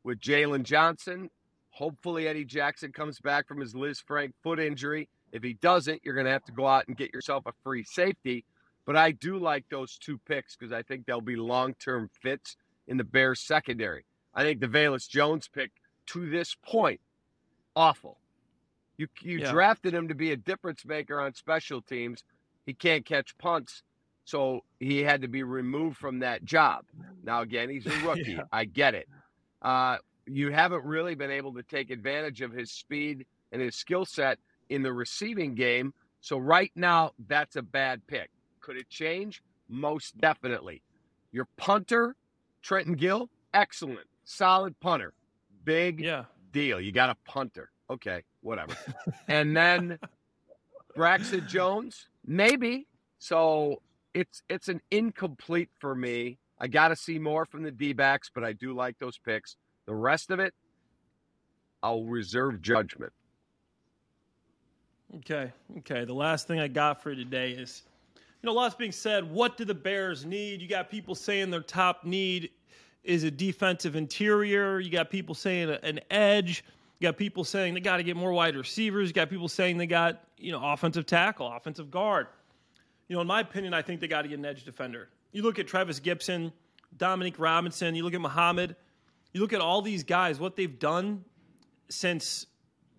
with 0.04 0.20
Jaylon 0.20 0.62
Johnson 0.62 1.30
Hopefully, 1.72 2.28
Eddie 2.28 2.44
Jackson 2.44 2.92
comes 2.92 3.18
back 3.20 3.48
from 3.48 3.60
his 3.60 3.74
Lisfranc 3.74 4.32
foot 4.42 4.60
injury. 4.60 5.08
If 5.32 5.42
he 5.42 5.54
doesn't, 5.54 6.02
you're 6.04 6.14
going 6.14 6.26
to 6.26 6.32
have 6.32 6.44
to 6.44 6.52
go 6.52 6.66
out 6.66 6.86
and 6.88 6.96
get 6.96 7.12
yourself 7.14 7.44
a 7.46 7.52
free 7.64 7.82
safety. 7.84 8.44
But 8.84 8.96
I 8.96 9.12
do 9.12 9.38
like 9.38 9.64
those 9.70 9.96
two 9.96 10.18
picks 10.26 10.54
because 10.56 10.72
I 10.72 10.82
think 10.82 11.06
they'll 11.06 11.20
be 11.20 11.36
long 11.36 11.74
term 11.74 12.10
fits 12.20 12.56
in 12.88 12.96
the 12.96 13.04
Bears 13.04 13.40
secondary. 13.40 14.04
I 14.34 14.42
think 14.42 14.60
the 14.60 14.66
Velus 14.68 15.08
Jones 15.08 15.48
pick 15.48 15.70
to 16.08 16.28
this 16.28 16.54
point, 16.62 17.00
awful. 17.76 18.18
You 18.98 19.08
you 19.22 19.38
Yeah. 19.38 19.50
drafted 19.52 19.94
him 19.94 20.08
to 20.08 20.14
be 20.14 20.32
a 20.32 20.36
difference 20.36 20.84
maker 20.84 21.20
on 21.20 21.32
special 21.34 21.80
teams. 21.80 22.24
He 22.66 22.74
can't 22.74 23.04
catch 23.06 23.36
punts, 23.38 23.82
so 24.24 24.64
he 24.78 24.98
had 25.02 25.22
to 25.22 25.28
be 25.28 25.42
removed 25.42 25.96
from 25.96 26.18
that 26.20 26.44
job. 26.44 26.84
Now 27.24 27.40
again, 27.42 27.70
he's 27.70 27.86
a 27.86 27.90
rookie. 28.06 28.32
Yeah. 28.32 28.42
I 28.52 28.64
get 28.66 28.94
it. 28.94 29.08
Uh, 29.62 29.98
you 30.26 30.50
haven't 30.52 30.84
really 30.84 31.14
been 31.14 31.30
able 31.30 31.52
to 31.54 31.62
take 31.62 31.90
advantage 31.90 32.40
of 32.42 32.52
his 32.52 32.70
speed 32.70 33.26
and 33.50 33.60
his 33.60 33.74
skill 33.76 34.04
set 34.04 34.38
in 34.68 34.82
the 34.82 34.92
receiving 34.92 35.54
game. 35.54 35.92
So 36.20 36.38
right 36.38 36.70
now, 36.74 37.12
that's 37.28 37.56
a 37.56 37.62
bad 37.62 38.06
pick. 38.06 38.30
Could 38.60 38.76
it 38.76 38.88
change? 38.88 39.42
Most 39.68 40.18
definitely. 40.20 40.82
Your 41.32 41.48
punter, 41.56 42.14
Trenton 42.62 42.94
Gill, 42.94 43.28
excellent, 43.54 44.06
solid 44.24 44.78
punter, 44.80 45.12
big 45.64 46.00
Yeah. 46.00 46.24
deal. 46.52 46.80
You 46.80 46.92
got 46.92 47.10
a 47.10 47.16
punter. 47.24 47.70
Okay, 47.90 48.22
whatever. 48.40 48.76
and 49.28 49.56
then 49.56 49.98
Braxton 50.94 51.46
Jones, 51.48 52.08
maybe. 52.26 52.86
So 53.18 53.82
it's 54.14 54.42
it's 54.48 54.68
an 54.68 54.80
incomplete 54.90 55.70
for 55.80 55.94
me. 55.94 56.38
I 56.58 56.68
got 56.68 56.88
to 56.88 56.96
see 56.96 57.18
more 57.18 57.44
from 57.44 57.62
the 57.64 57.70
D-backs, 57.72 58.30
but 58.32 58.44
I 58.44 58.52
do 58.52 58.72
like 58.74 58.98
those 58.98 59.18
picks. 59.18 59.56
The 59.86 59.94
rest 59.94 60.30
of 60.30 60.38
it, 60.38 60.54
I'll 61.82 62.04
reserve 62.04 62.62
judgment. 62.62 63.12
Okay. 65.16 65.52
Okay. 65.78 66.04
The 66.04 66.14
last 66.14 66.46
thing 66.46 66.60
I 66.60 66.68
got 66.68 67.02
for 67.02 67.10
you 67.10 67.16
today 67.16 67.52
is, 67.52 67.82
you 68.16 68.46
know, 68.46 68.54
lots 68.54 68.74
being 68.74 68.92
said. 68.92 69.30
What 69.30 69.56
do 69.56 69.64
the 69.64 69.74
Bears 69.74 70.24
need? 70.24 70.62
You 70.62 70.68
got 70.68 70.90
people 70.90 71.14
saying 71.14 71.50
their 71.50 71.60
top 71.60 72.04
need 72.04 72.50
is 73.04 73.24
a 73.24 73.30
defensive 73.30 73.96
interior. 73.96 74.80
You 74.80 74.90
got 74.90 75.10
people 75.10 75.34
saying 75.34 75.70
an 75.82 76.00
edge. 76.10 76.64
You 76.98 77.08
got 77.08 77.16
people 77.16 77.42
saying 77.42 77.74
they 77.74 77.80
got 77.80 77.96
to 77.96 78.04
get 78.04 78.16
more 78.16 78.32
wide 78.32 78.56
receivers. 78.56 79.08
You 79.08 79.14
got 79.14 79.28
people 79.28 79.48
saying 79.48 79.76
they 79.76 79.88
got, 79.88 80.22
you 80.38 80.52
know, 80.52 80.64
offensive 80.64 81.04
tackle, 81.04 81.52
offensive 81.52 81.90
guard. 81.90 82.28
You 83.08 83.16
know, 83.16 83.20
in 83.20 83.26
my 83.26 83.40
opinion, 83.40 83.74
I 83.74 83.82
think 83.82 84.00
they 84.00 84.06
got 84.08 84.22
to 84.22 84.28
get 84.28 84.38
an 84.38 84.44
edge 84.44 84.64
defender. 84.64 85.08
You 85.32 85.42
look 85.42 85.58
at 85.58 85.66
Trevis 85.66 85.98
Gipson, 85.98 86.52
Dominic 86.96 87.38
Robinson, 87.38 87.94
you 87.94 88.04
look 88.04 88.14
at 88.14 88.20
Muhammad, 88.20 88.76
you 89.32 89.40
look 89.40 89.52
at 89.52 89.60
all 89.60 89.82
these 89.82 90.04
guys, 90.04 90.38
what 90.38 90.56
they've 90.56 90.78
done 90.78 91.24
since 91.88 92.46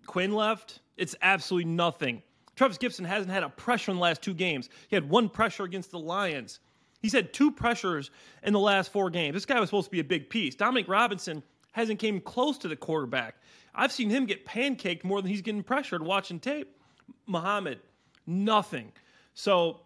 Quinn 0.06 0.32
left, 0.32 0.80
it's 0.96 1.14
absolutely 1.22 1.70
nothing. 1.70 2.22
Trevis 2.56 2.78
Gipson 2.78 3.06
hasn't 3.06 3.32
had 3.32 3.42
a 3.42 3.48
pressure 3.48 3.90
in 3.90 3.96
the 3.96 4.02
last 4.02 4.22
two 4.22 4.34
games. 4.34 4.68
He 4.88 4.96
had 4.96 5.08
one 5.08 5.28
pressure 5.28 5.64
against 5.64 5.90
the 5.90 5.98
Lions. 5.98 6.60
He's 7.00 7.12
had 7.12 7.32
two 7.32 7.50
pressures 7.50 8.10
in 8.42 8.52
the 8.52 8.60
last 8.60 8.92
four 8.92 9.10
games. 9.10 9.34
This 9.34 9.44
guy 9.44 9.60
was 9.60 9.68
supposed 9.68 9.86
to 9.86 9.90
be 9.90 10.00
a 10.00 10.04
big 10.04 10.30
piece. 10.30 10.54
Dominic 10.54 10.88
Robinson 10.88 11.42
hasn't 11.72 11.98
came 11.98 12.20
close 12.20 12.56
to 12.58 12.68
the 12.68 12.76
quarterback. 12.76 13.36
I've 13.74 13.92
seen 13.92 14.08
him 14.08 14.26
get 14.26 14.46
pancaked 14.46 15.04
more 15.04 15.20
than 15.20 15.30
he's 15.30 15.42
getting 15.42 15.64
pressured 15.64 16.02
watching 16.02 16.38
tape. 16.38 16.80
Muhammad, 17.26 17.80
nothing. 18.26 18.92
So, 19.34 19.80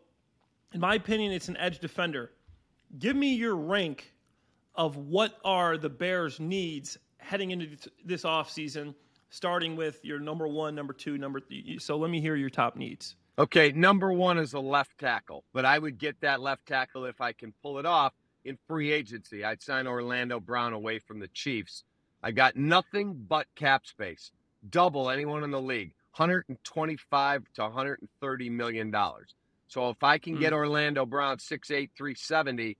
in 0.73 0.81
my 0.81 0.95
opinion, 0.95 1.33
it's 1.33 1.49
an 1.49 1.57
edge 1.57 1.78
defender. 1.78 2.31
Give 2.99 3.17
me 3.17 3.35
your 3.35 3.57
rank 3.57 4.12
of 4.78 4.97
what 4.97 5.35
are 5.44 5.76
the 5.76 5.90
Bears' 5.90 6.38
needs 6.38 6.97
heading 7.18 7.50
into 7.50 7.76
this 8.04 8.23
offseason, 8.23 8.94
starting 9.28 9.76
with 9.76 10.02
your 10.04 10.20
number 10.20 10.47
one, 10.47 10.75
number 10.75 10.92
two, 10.94 11.18
number 11.18 11.40
three. 11.40 11.78
So 11.80 11.99
let 11.99 12.11
me 12.11 12.20
hear 12.20 12.37
your 12.37 12.49
top 12.49 12.76
needs. 12.76 13.16
Okay, 13.38 13.73
number 13.73 14.12
one 14.12 14.38
is 14.38 14.54
a 14.54 14.61
left 14.61 14.97
tackle, 14.99 15.44
but 15.52 15.64
I 15.64 15.78
would 15.78 15.99
get 15.99 16.20
that 16.20 16.40
left 16.40 16.66
tackle 16.66 17.04
if 17.04 17.20
I 17.20 17.32
can 17.32 17.52
pull 17.61 17.78
it 17.78 17.87
off 17.87 18.14
in 18.44 18.56
free 18.68 18.92
agency. 18.92 19.44
I'd 19.44 19.62
sign 19.62 19.87
Orlando 19.87 20.40
Brown 20.40 20.73
away 20.73 21.00
from 21.00 21.18
the 21.18 21.28
Chiefs. 21.28 21.85
I 22.23 22.30
got 22.30 22.56
nothing 22.56 23.26
but 23.28 23.47
cap 23.56 23.85
space, 23.87 24.30
double 24.70 25.11
anyone 25.11 25.44
in 25.44 25.50
the 25.50 25.61
league, 25.61 25.92
125 26.16 27.44
to 27.54 27.62
130 27.62 28.50
million 28.50 28.90
dollars. 28.90 29.35
So 29.66 29.90
if 29.90 30.02
I 30.02 30.18
can 30.18 30.38
get 30.38 30.52
hmm. 30.52 30.56
Orlando 30.56 31.04
Brown 31.04 31.37
6'8", 31.37 31.90
370, 31.97 32.76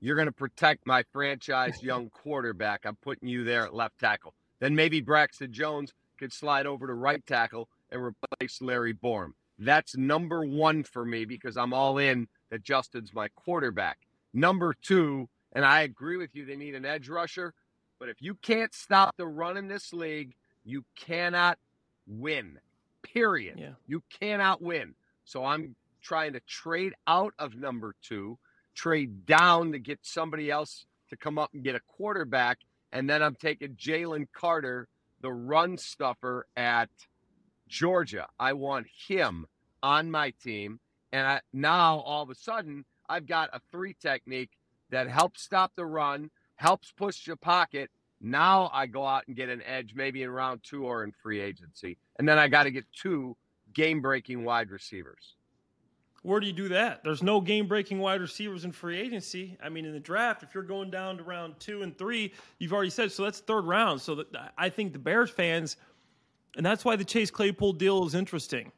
you're 0.00 0.16
going 0.16 0.26
to 0.26 0.32
protect 0.32 0.86
my 0.86 1.02
franchise 1.12 1.82
young 1.82 2.10
quarterback. 2.22 2.84
I'm 2.84 2.96
putting 2.96 3.28
you 3.28 3.44
there 3.44 3.64
at 3.64 3.74
left 3.74 3.98
tackle. 3.98 4.34
Then 4.60 4.74
maybe 4.74 5.00
Braxton 5.00 5.52
Jones 5.52 5.92
could 6.18 6.32
slide 6.32 6.66
over 6.66 6.86
to 6.86 6.94
right 6.94 7.24
tackle 7.26 7.68
and 7.90 8.02
replace 8.02 8.60
Larry 8.60 8.94
Borom. 8.94 9.32
That's 9.58 9.96
number 9.96 10.44
one 10.44 10.84
for 10.84 11.04
me 11.04 11.24
because 11.24 11.56
I'm 11.56 11.72
all 11.72 11.98
in 11.98 12.28
that 12.50 12.62
Justin's 12.62 13.12
my 13.12 13.28
quarterback. 13.28 13.98
Number 14.32 14.74
two, 14.80 15.28
and 15.52 15.64
I 15.64 15.82
agree 15.82 16.16
with 16.16 16.34
you, 16.34 16.44
they 16.44 16.56
need 16.56 16.74
an 16.74 16.84
edge 16.84 17.08
rusher. 17.08 17.54
But 17.98 18.08
if 18.08 18.22
you 18.22 18.34
can't 18.36 18.72
stop 18.74 19.16
the 19.16 19.26
run 19.26 19.56
in 19.56 19.66
this 19.66 19.92
league, 19.92 20.34
you 20.64 20.84
cannot 20.96 21.58
win. 22.06 22.58
Period. 23.02 23.58
Yeah. 23.58 23.72
You 23.86 24.02
cannot 24.20 24.62
win. 24.62 24.94
So 25.24 25.44
I'm 25.44 25.74
trying 26.02 26.34
to 26.34 26.40
trade 26.40 26.94
out 27.06 27.34
of 27.38 27.56
number 27.56 27.94
two, 28.02 28.38
trade 28.78 29.26
down 29.26 29.72
to 29.72 29.78
get 29.78 29.98
somebody 30.02 30.50
else 30.50 30.86
to 31.10 31.16
come 31.16 31.38
up 31.38 31.50
and 31.52 31.64
get 31.64 31.74
a 31.74 31.80
quarterback. 31.80 32.58
And 32.92 33.10
then 33.10 33.22
I'm 33.22 33.34
taking 33.34 33.74
Jalen 33.74 34.28
Carter, 34.32 34.88
the 35.20 35.32
run 35.32 35.76
stuffer 35.76 36.46
at 36.56 36.88
Georgia. 37.68 38.28
I 38.38 38.52
want 38.52 38.86
him 39.08 39.46
on 39.82 40.10
my 40.10 40.32
team. 40.42 40.78
And 41.12 41.26
I, 41.26 41.40
now 41.52 41.98
all 42.00 42.22
of 42.22 42.30
a 42.30 42.34
sudden, 42.34 42.84
I've 43.08 43.26
got 43.26 43.50
a 43.52 43.60
three 43.72 43.96
technique 44.00 44.50
that 44.90 45.08
helps 45.08 45.42
stop 45.42 45.72
the 45.74 45.84
run, 45.84 46.30
helps 46.56 46.92
push 46.92 47.26
your 47.26 47.36
pocket. 47.36 47.90
Now 48.20 48.70
I 48.72 48.86
go 48.86 49.04
out 49.04 49.24
and 49.26 49.36
get 49.36 49.48
an 49.48 49.62
edge, 49.62 49.92
maybe 49.94 50.22
in 50.22 50.30
round 50.30 50.60
two 50.62 50.84
or 50.84 51.02
in 51.02 51.12
free 51.12 51.40
agency. 51.40 51.98
And 52.18 52.28
then 52.28 52.38
I 52.38 52.48
got 52.48 52.64
to 52.64 52.70
get 52.70 52.86
two 52.92 53.36
game 53.72 54.00
breaking 54.00 54.44
wide 54.44 54.70
receivers. 54.70 55.34
Where 56.22 56.40
do 56.40 56.46
you 56.46 56.52
do 56.52 56.68
that? 56.70 57.04
There's 57.04 57.22
no 57.22 57.40
game 57.40 57.68
breaking 57.68 58.00
wide 58.00 58.20
receivers 58.20 58.64
in 58.64 58.72
free 58.72 58.98
agency. 58.98 59.56
I 59.62 59.68
mean, 59.68 59.84
in 59.84 59.92
the 59.92 60.00
draft, 60.00 60.42
if 60.42 60.52
you're 60.54 60.64
going 60.64 60.90
down 60.90 61.16
to 61.18 61.22
round 61.22 61.58
two 61.60 61.82
and 61.82 61.96
three, 61.96 62.32
you've 62.58 62.72
already 62.72 62.90
said 62.90 63.12
so. 63.12 63.22
That's 63.22 63.40
third 63.40 63.64
round. 63.64 64.00
So 64.00 64.16
that, 64.16 64.52
I 64.58 64.68
think 64.68 64.92
the 64.92 64.98
Bears 64.98 65.30
fans, 65.30 65.76
and 66.56 66.66
that's 66.66 66.84
why 66.84 66.96
the 66.96 67.04
Chase 67.04 67.30
Claypool 67.30 67.74
deal 67.74 68.04
is 68.04 68.14
interesting, 68.14 68.72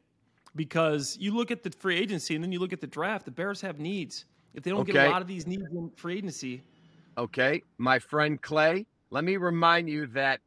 because 0.55 1.17
you 1.19 1.33
look 1.35 1.49
at 1.49 1.63
the 1.63 1.71
free 1.71 1.97
agency 1.97 2.35
and 2.35 2.43
then 2.43 2.51
you 2.51 2.59
look 2.59 2.73
at 2.73 2.81
the 2.81 2.87
draft. 2.87 3.25
The 3.25 3.31
Bears 3.31 3.59
have 3.61 3.79
needs. 3.79 4.25
If 4.53 4.63
they 4.63 4.69
don't 4.69 4.85
get 4.85 4.95
a 4.95 5.09
lot 5.09 5.21
of 5.21 5.27
these 5.27 5.47
needs 5.47 5.63
in 5.71 5.89
free 5.95 6.17
agency, 6.17 6.61
Okay. 7.17 7.61
My 7.77 7.99
friend 7.99 8.41
Clay, 8.41 8.85
let 9.09 9.23
me 9.23 9.37
remind 9.37 9.89
you 9.89 10.07
that 10.07 10.39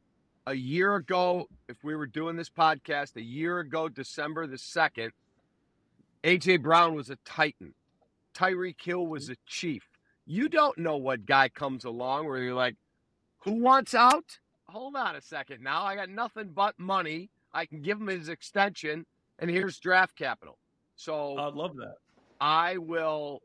a 0.46 0.54
year 0.54 0.96
ago, 0.96 1.48
if 1.68 1.84
we 1.84 1.94
were 1.94 2.06
doing 2.06 2.36
this 2.36 2.50
podcast, 2.50 3.16
a 3.16 3.22
year 3.22 3.60
ago, 3.60 3.88
December 3.88 4.46
the 4.46 4.56
2nd, 4.56 5.10
AJ 6.24 6.62
Brown 6.62 6.94
was 6.94 7.10
a 7.10 7.16
Titan. 7.26 7.74
Tyreek 8.34 8.82
Hill 8.82 9.06
was 9.06 9.24
mm-hmm. 9.24 9.32
a 9.32 9.36
Chief. 9.46 9.86
You 10.26 10.48
don't 10.48 10.78
know 10.78 10.96
what 10.96 11.26
guy 11.26 11.50
comes 11.50 11.84
along 11.84 12.26
where 12.26 12.38
you're 12.38 12.54
like, 12.54 12.76
who 13.40 13.52
wants 13.52 13.94
out? 13.94 14.38
Hold 14.68 14.96
on 14.96 15.16
a 15.16 15.20
second 15.20 15.62
now. 15.62 15.82
I 15.82 15.96
got 15.96 16.08
nothing 16.08 16.50
but 16.54 16.78
money. 16.78 17.28
I 17.52 17.66
can 17.66 17.82
give 17.82 18.00
him 18.00 18.06
his 18.06 18.30
extension, 18.30 19.04
and 19.38 19.50
here's 19.50 19.78
draft 19.78 20.16
capital. 20.16 20.58
So 20.96 21.36
I'd 21.36 21.52
love 21.52 21.76
that. 21.76 21.96
I 22.40 22.78
will. 22.78 23.42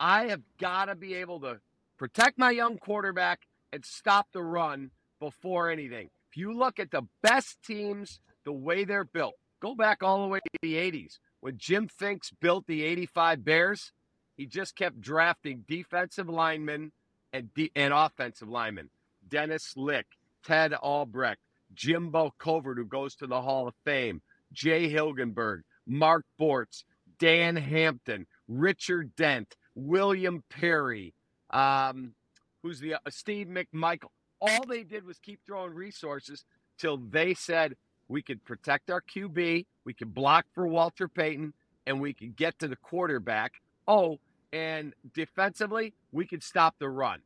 I 0.00 0.28
have 0.28 0.40
got 0.58 0.86
to 0.86 0.94
be 0.94 1.14
able 1.14 1.40
to 1.40 1.60
protect 1.98 2.38
my 2.38 2.50
young 2.50 2.78
quarterback 2.78 3.40
and 3.72 3.84
stop 3.84 4.28
the 4.32 4.42
run 4.42 4.90
before 5.20 5.70
anything. 5.70 6.08
If 6.30 6.38
you 6.38 6.52
look 6.56 6.80
at 6.80 6.90
the 6.90 7.02
best 7.22 7.62
teams, 7.62 8.18
the 8.44 8.52
way 8.52 8.84
they're 8.84 9.04
built, 9.04 9.34
go 9.60 9.74
back 9.74 10.02
all 10.02 10.22
the 10.22 10.28
way 10.28 10.40
to 10.40 10.58
the 10.62 10.74
80s 10.74 11.18
when 11.44 11.58
Jim 11.58 11.88
Finks 11.88 12.30
built 12.40 12.66
the 12.66 12.82
85 12.82 13.44
Bears. 13.44 13.92
He 14.34 14.46
just 14.46 14.74
kept 14.74 14.98
drafting 14.98 15.62
defensive 15.68 16.26
linemen 16.26 16.90
and 17.34 17.52
de- 17.52 17.70
and 17.76 17.92
offensive 17.92 18.48
linemen. 18.48 18.88
Dennis 19.28 19.74
Lick, 19.76 20.06
Ted 20.42 20.72
Albrecht, 20.72 21.42
Jimbo 21.74 22.32
Covert, 22.38 22.78
who 22.78 22.86
goes 22.86 23.14
to 23.16 23.26
the 23.26 23.42
Hall 23.42 23.68
of 23.68 23.74
Fame, 23.84 24.22
Jay 24.54 24.90
Hilgenberg, 24.90 25.64
Mark 25.86 26.24
Bortz, 26.40 26.84
Dan 27.18 27.56
Hampton, 27.56 28.26
Richard 28.48 29.14
Dent, 29.14 29.54
William 29.74 30.42
Perry, 30.48 31.12
um, 31.50 32.14
who's 32.62 32.80
the 32.80 32.94
uh, 32.94 32.98
Steve 33.10 33.48
McMichael. 33.48 34.08
All 34.40 34.64
they 34.66 34.82
did 34.82 35.04
was 35.04 35.18
keep 35.18 35.40
throwing 35.44 35.74
resources 35.74 36.46
till 36.78 36.96
they 36.96 37.34
said 37.34 37.76
we 38.08 38.22
could 38.22 38.44
protect 38.44 38.90
our 38.90 39.00
QB, 39.00 39.66
we 39.84 39.94
could 39.94 40.14
block 40.14 40.46
for 40.54 40.66
Walter 40.66 41.08
Payton, 41.08 41.52
and 41.86 42.00
we 42.00 42.12
could 42.12 42.36
get 42.36 42.58
to 42.58 42.68
the 42.68 42.76
quarterback. 42.76 43.52
Oh, 43.86 44.18
and 44.52 44.94
defensively, 45.14 45.94
we 46.12 46.26
could 46.26 46.42
stop 46.42 46.76
the 46.78 46.88
run. 46.88 47.20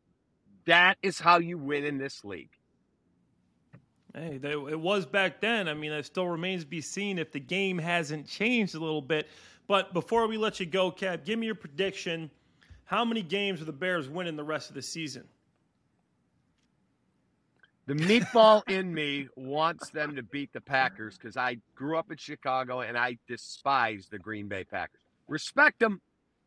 That 0.67 0.99
is 1.03 1.19
how 1.19 1.39
you 1.39 1.59
win 1.59 1.85
in 1.85 1.99
this 1.99 2.25
league. 2.25 2.51
Hey, 4.15 4.41
it 4.43 4.81
was 4.81 5.07
back 5.07 5.41
then. 5.41 5.69
I 5.69 5.75
mean, 5.75 5.93
it 5.93 6.05
still 6.07 6.27
remains 6.27 6.65
to 6.65 6.69
be 6.69 6.81
seen 6.81 7.19
if 7.19 7.31
the 7.31 7.41
game 7.41 7.79
hasn't 7.79 8.27
changed 8.27 8.75
a 8.75 8.81
little 8.81 9.03
bit. 9.03 9.29
But 9.67 9.93
before 9.93 10.27
we 10.27 10.39
let 10.39 10.59
you 10.59 10.67
go, 10.67 10.91
Cap, 10.91 11.25
give 11.25 11.39
me 11.39 11.47
your 11.47 11.55
prediction. 11.55 12.31
How 12.85 13.05
many 13.05 13.23
games 13.23 13.61
will 13.61 13.67
the 13.67 13.73
Bears 13.73 14.09
win 14.09 14.27
in 14.27 14.35
the 14.35 14.45
rest 14.45 14.71
of 14.71 14.75
the 14.75 14.83
season? 14.83 15.25
The 17.89 17.95
meatball 17.95 18.69
in 18.69 18.93
me 18.93 19.29
wants 19.35 19.89
them 19.89 20.17
to 20.17 20.23
beat 20.23 20.53
the 20.53 20.61
Packers 20.61 21.17
because 21.17 21.39
I 21.39 21.57
grew 21.75 21.97
up 21.97 22.11
in 22.11 22.19
Chicago 22.19 22.81
and 22.83 22.99
I 22.99 23.17
despise 23.27 24.09
the 24.11 24.19
Green 24.19 24.47
Bay 24.47 24.65
Packers. 24.65 25.01
Respect 25.27 25.79
them, 25.79 26.03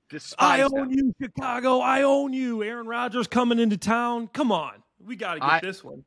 despise 0.07 0.59
I 0.59 0.61
own 0.61 0.89
them. 0.89 0.91
you, 0.91 1.13
Chicago. 1.19 1.79
I 1.79 2.03
own 2.03 2.31
you. 2.31 2.61
Aaron 2.61 2.85
Rodgers 2.85 3.25
coming 3.25 3.57
into 3.57 3.75
town. 3.75 4.27
Come 4.27 4.51
on. 4.51 4.83
We 5.03 5.15
got 5.15 5.33
to 5.33 5.39
get 5.39 5.49
I- 5.49 5.59
this 5.61 5.83
one. 5.83 6.05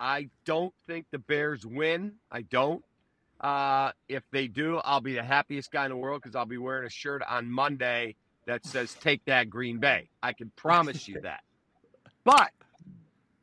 I 0.00 0.30
don't 0.44 0.74
think 0.88 1.06
the 1.12 1.20
Bears 1.20 1.64
win. 1.64 2.14
I 2.30 2.42
don't. 2.42 2.84
Uh, 3.40 3.92
if 4.08 4.24
they 4.32 4.48
do, 4.48 4.78
I'll 4.78 5.00
be 5.00 5.14
the 5.14 5.22
happiest 5.22 5.70
guy 5.70 5.84
in 5.84 5.90
the 5.90 5.96
world 5.96 6.22
because 6.22 6.34
I'll 6.34 6.44
be 6.44 6.58
wearing 6.58 6.86
a 6.86 6.90
shirt 6.90 7.22
on 7.26 7.48
Monday 7.48 8.16
that 8.46 8.66
says 8.66 8.94
"Take 9.00 9.24
that, 9.26 9.48
Green 9.48 9.78
Bay." 9.78 10.08
I 10.22 10.32
can 10.32 10.50
promise 10.56 11.06
you 11.06 11.20
that. 11.22 11.44
But 12.24 12.50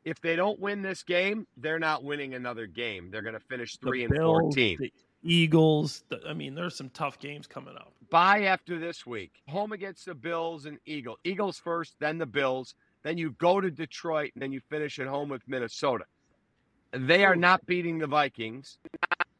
if 0.04 0.20
they 0.20 0.36
don't 0.36 0.60
win 0.60 0.82
this 0.82 1.02
game, 1.02 1.46
they're 1.56 1.78
not 1.78 2.04
winning 2.04 2.34
another 2.34 2.66
game. 2.66 3.10
They're 3.10 3.22
going 3.22 3.34
to 3.34 3.40
finish 3.40 3.76
The 3.76 3.86
three 3.86 4.04
and 4.04 4.12
Bills, 4.12 4.40
fourteen. 4.40 4.76
The 4.78 4.92
Eagles. 5.22 6.04
The, 6.08 6.20
I 6.28 6.34
mean, 6.34 6.54
there's 6.54 6.76
some 6.76 6.90
tough 6.90 7.18
games 7.18 7.46
coming 7.46 7.76
up. 7.76 7.92
Bye 8.10 8.42
after 8.42 8.78
this 8.78 9.06
week. 9.06 9.32
Home 9.48 9.72
against 9.72 10.04
the 10.04 10.14
Bills 10.14 10.66
and 10.66 10.78
Eagles. 10.86 11.18
Eagles 11.24 11.58
first, 11.58 11.94
then 11.98 12.18
the 12.18 12.26
Bills. 12.26 12.74
Then 13.02 13.18
you 13.18 13.32
go 13.32 13.60
to 13.60 13.70
Detroit, 13.70 14.32
and 14.34 14.42
then 14.42 14.52
you 14.52 14.60
finish 14.70 14.98
at 14.98 15.06
home 15.06 15.28
with 15.28 15.42
Minnesota. 15.46 16.04
They 16.92 17.24
are 17.24 17.36
not 17.36 17.66
beating 17.66 17.98
the 17.98 18.06
Vikings, 18.06 18.78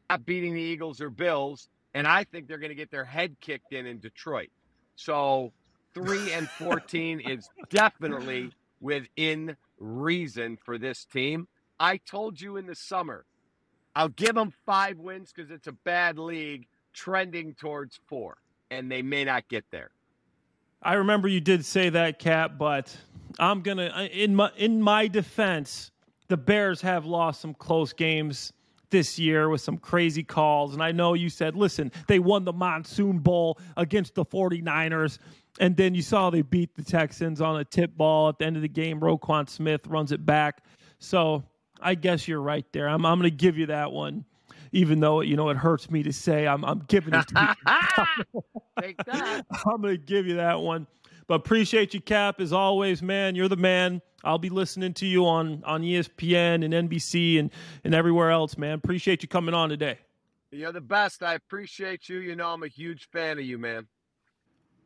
not 0.09 0.25
beating 0.25 0.53
the 0.53 0.61
Eagles 0.61 0.99
or 0.99 1.09
Bills, 1.09 1.69
and 1.93 2.05
I 2.05 2.25
think 2.25 2.47
they're 2.47 2.57
going 2.57 2.69
to 2.69 2.75
get 2.75 2.91
their 2.91 3.05
head 3.05 3.35
kicked 3.39 3.71
in 3.71 3.85
in 3.85 3.99
Detroit. 3.99 4.49
So 4.95 5.51
three 5.93 6.33
and 6.33 6.49
fourteen 6.49 7.19
is 7.21 7.49
definitely 7.69 8.51
within 8.81 9.55
reason 9.79 10.57
for 10.63 10.77
this 10.77 11.05
team. 11.05 11.47
I 11.79 11.97
told 11.97 12.39
you 12.39 12.57
in 12.57 12.65
the 12.65 12.75
summer, 12.75 13.25
I'll 13.95 14.09
give 14.09 14.35
them 14.35 14.51
five 14.65 14.97
wins 14.97 15.31
because 15.33 15.51
it's 15.51 15.67
a 15.67 15.71
bad 15.71 16.17
league, 16.17 16.67
trending 16.93 17.53
towards 17.53 17.99
four, 18.07 18.37
and 18.71 18.91
they 18.91 19.01
may 19.01 19.23
not 19.23 19.47
get 19.47 19.65
there. 19.71 19.91
I 20.81 20.93
remember 20.95 21.27
you 21.27 21.41
did 21.41 21.65
say 21.65 21.89
that, 21.89 22.19
Cap, 22.19 22.57
but 22.57 22.95
I'm 23.39 23.61
gonna 23.61 24.09
in 24.11 24.35
my 24.35 24.51
in 24.57 24.81
my 24.81 25.07
defense, 25.07 25.91
the 26.27 26.37
Bears 26.37 26.81
have 26.81 27.05
lost 27.05 27.41
some 27.41 27.53
close 27.53 27.93
games 27.93 28.53
this 28.89 29.17
year 29.17 29.49
with 29.49 29.61
some 29.61 29.77
crazy 29.77 30.23
calls. 30.23 30.73
And 30.73 30.83
I 30.83 30.91
know 30.91 31.13
you 31.13 31.29
said, 31.29 31.55
listen, 31.55 31.91
they 32.07 32.19
won 32.19 32.45
the 32.45 32.53
monsoon 32.53 33.19
bowl 33.19 33.57
against 33.75 34.15
the 34.15 34.25
49ers. 34.25 35.19
And 35.59 35.77
then 35.77 35.95
you 35.95 36.01
saw 36.01 36.29
they 36.29 36.41
beat 36.41 36.75
the 36.75 36.83
Texans 36.83 37.39
on 37.41 37.59
a 37.59 37.63
tip 37.63 37.95
ball 37.95 38.29
at 38.29 38.39
the 38.39 38.45
end 38.45 38.55
of 38.55 38.61
the 38.61 38.67
game. 38.67 38.99
Roquan 38.99 39.49
Smith 39.49 39.87
runs 39.87 40.11
it 40.11 40.25
back. 40.25 40.63
So 40.99 41.43
I 41.81 41.95
guess 41.95 42.27
you're 42.27 42.41
right 42.41 42.65
there. 42.73 42.87
I'm, 42.89 43.05
I'm 43.05 43.19
going 43.19 43.29
to 43.29 43.35
give 43.35 43.57
you 43.57 43.67
that 43.67 43.91
one, 43.91 44.25
even 44.71 44.99
though, 44.99 45.21
you 45.21 45.35
know, 45.37 45.49
it 45.49 45.57
hurts 45.57 45.89
me 45.89 46.03
to 46.03 46.11
say 46.13 46.47
I'm, 46.47 46.65
I'm 46.65 46.79
giving 46.87 47.13
it 47.13 47.27
to 47.29 47.55
you. 48.35 48.43
I'm 48.77 49.81
going 49.81 49.95
to 49.95 49.97
give 49.97 50.27
you 50.27 50.35
that 50.37 50.59
one. 50.59 50.87
But 51.27 51.35
appreciate 51.35 51.93
you, 51.93 52.01
Cap, 52.01 52.39
as 52.39 52.53
always, 52.53 53.01
man. 53.01 53.35
You're 53.35 53.47
the 53.47 53.55
man. 53.55 54.01
I'll 54.23 54.37
be 54.37 54.49
listening 54.49 54.93
to 54.95 55.05
you 55.05 55.25
on, 55.25 55.63
on 55.65 55.81
ESPN 55.81 56.63
and 56.65 56.89
NBC 56.89 57.39
and, 57.39 57.51
and 57.83 57.95
everywhere 57.95 58.31
else, 58.31 58.57
man. 58.57 58.73
Appreciate 58.73 59.23
you 59.23 59.29
coming 59.29 59.55
on 59.55 59.69
today. 59.69 59.99
You're 60.51 60.71
the 60.71 60.81
best. 60.81 61.23
I 61.23 61.33
appreciate 61.33 62.09
you. 62.09 62.19
You 62.19 62.35
know, 62.35 62.49
I'm 62.49 62.63
a 62.63 62.67
huge 62.67 63.09
fan 63.11 63.39
of 63.39 63.45
you, 63.45 63.57
man. 63.57 63.87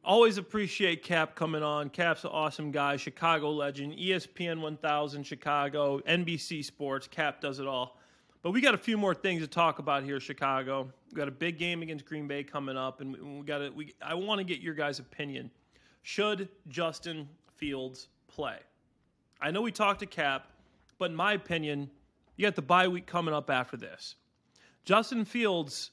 Always 0.04 0.38
appreciate 0.38 1.04
Cap 1.04 1.36
coming 1.36 1.62
on. 1.62 1.90
Cap's 1.90 2.24
an 2.24 2.32
awesome 2.32 2.72
guy, 2.72 2.96
Chicago 2.96 3.52
legend, 3.52 3.94
ESPN 3.94 4.62
1000 4.62 5.24
Chicago, 5.24 6.00
NBC 6.00 6.64
Sports. 6.64 7.08
Cap 7.08 7.42
does 7.42 7.60
it 7.60 7.68
all. 7.68 7.98
But 8.42 8.52
we 8.52 8.62
got 8.62 8.74
a 8.74 8.78
few 8.78 8.98
more 8.98 9.14
things 9.14 9.42
to 9.42 9.48
talk 9.48 9.80
about 9.80 10.04
here, 10.04 10.20
Chicago. 10.22 10.90
We 11.12 11.16
got 11.16 11.28
a 11.28 11.32
big 11.32 11.58
game 11.58 11.82
against 11.82 12.06
Green 12.06 12.28
Bay 12.28 12.44
coming 12.44 12.78
up, 12.78 13.02
and 13.02 13.12
we- 13.12 13.40
we 13.40 13.46
got 13.46 13.58
to. 13.58 13.70
We 13.72 13.94
I 14.02 14.14
want 14.14 14.40
to 14.40 14.46
get 14.46 14.62
your 14.62 14.74
guys' 14.74 15.00
opinion. 15.00 15.52
Should 16.04 16.48
Justin 16.70 17.28
Fields 17.58 18.08
play? 18.28 18.60
I 19.42 19.52
know 19.52 19.62
we 19.62 19.72
talked 19.72 20.00
to 20.00 20.06
Cap, 20.06 20.48
but 20.98 21.12
in 21.12 21.16
my 21.16 21.34
opinion, 21.34 21.92
you 22.38 22.48
got 22.48 22.56
the 22.56 22.62
bye 22.62 22.88
week 22.88 23.06
coming 23.06 23.34
up 23.34 23.50
after 23.50 23.76
this. 23.76 24.16
Justin 24.86 25.26
Fields 25.26 25.92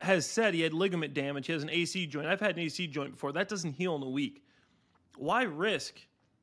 has 0.00 0.26
said 0.26 0.54
he 0.54 0.60
had 0.60 0.74
ligament 0.74 1.14
damage. 1.14 1.46
He 1.46 1.52
has 1.52 1.62
an 1.62 1.70
AC 1.70 2.06
joint. 2.06 2.26
I've 2.26 2.40
had 2.40 2.56
an 2.56 2.62
AC 2.62 2.86
joint 2.88 3.12
before. 3.12 3.32
That 3.32 3.48
doesn't 3.48 3.72
heal 3.72 3.96
in 3.96 4.02
a 4.02 4.08
week. 4.08 4.44
Why 5.16 5.42
risk 5.42 5.98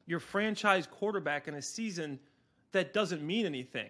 your 0.05 0.19
franchise 0.19 0.87
quarterback 0.87 1.47
in 1.47 1.55
a 1.55 1.61
season 1.61 2.19
that 2.71 2.93
doesn't 2.93 3.21
mean 3.21 3.45
anything? 3.45 3.89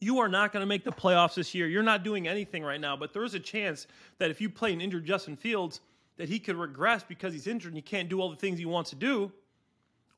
You 0.00 0.18
are 0.18 0.28
not 0.28 0.52
going 0.52 0.62
to 0.62 0.66
make 0.66 0.84
the 0.84 0.92
playoffs 0.92 1.34
this 1.34 1.54
year. 1.54 1.66
You're 1.66 1.82
not 1.82 2.04
doing 2.04 2.26
anything 2.26 2.62
right 2.62 2.80
now, 2.80 2.96
but 2.96 3.12
there 3.12 3.24
is 3.24 3.34
a 3.34 3.40
chance 3.40 3.86
that 4.18 4.30
if 4.30 4.40
you 4.40 4.48
play 4.48 4.72
an 4.72 4.80
injured 4.80 5.04
Justin 5.04 5.36
Fields, 5.36 5.80
that 6.16 6.28
he 6.28 6.38
could 6.38 6.56
regress 6.56 7.02
because 7.02 7.32
he's 7.32 7.46
injured 7.46 7.72
and 7.72 7.78
he 7.78 7.82
can't 7.82 8.08
do 8.08 8.20
all 8.20 8.30
the 8.30 8.36
things 8.36 8.58
he 8.58 8.66
wants 8.66 8.90
to 8.90 8.96
do, 8.96 9.32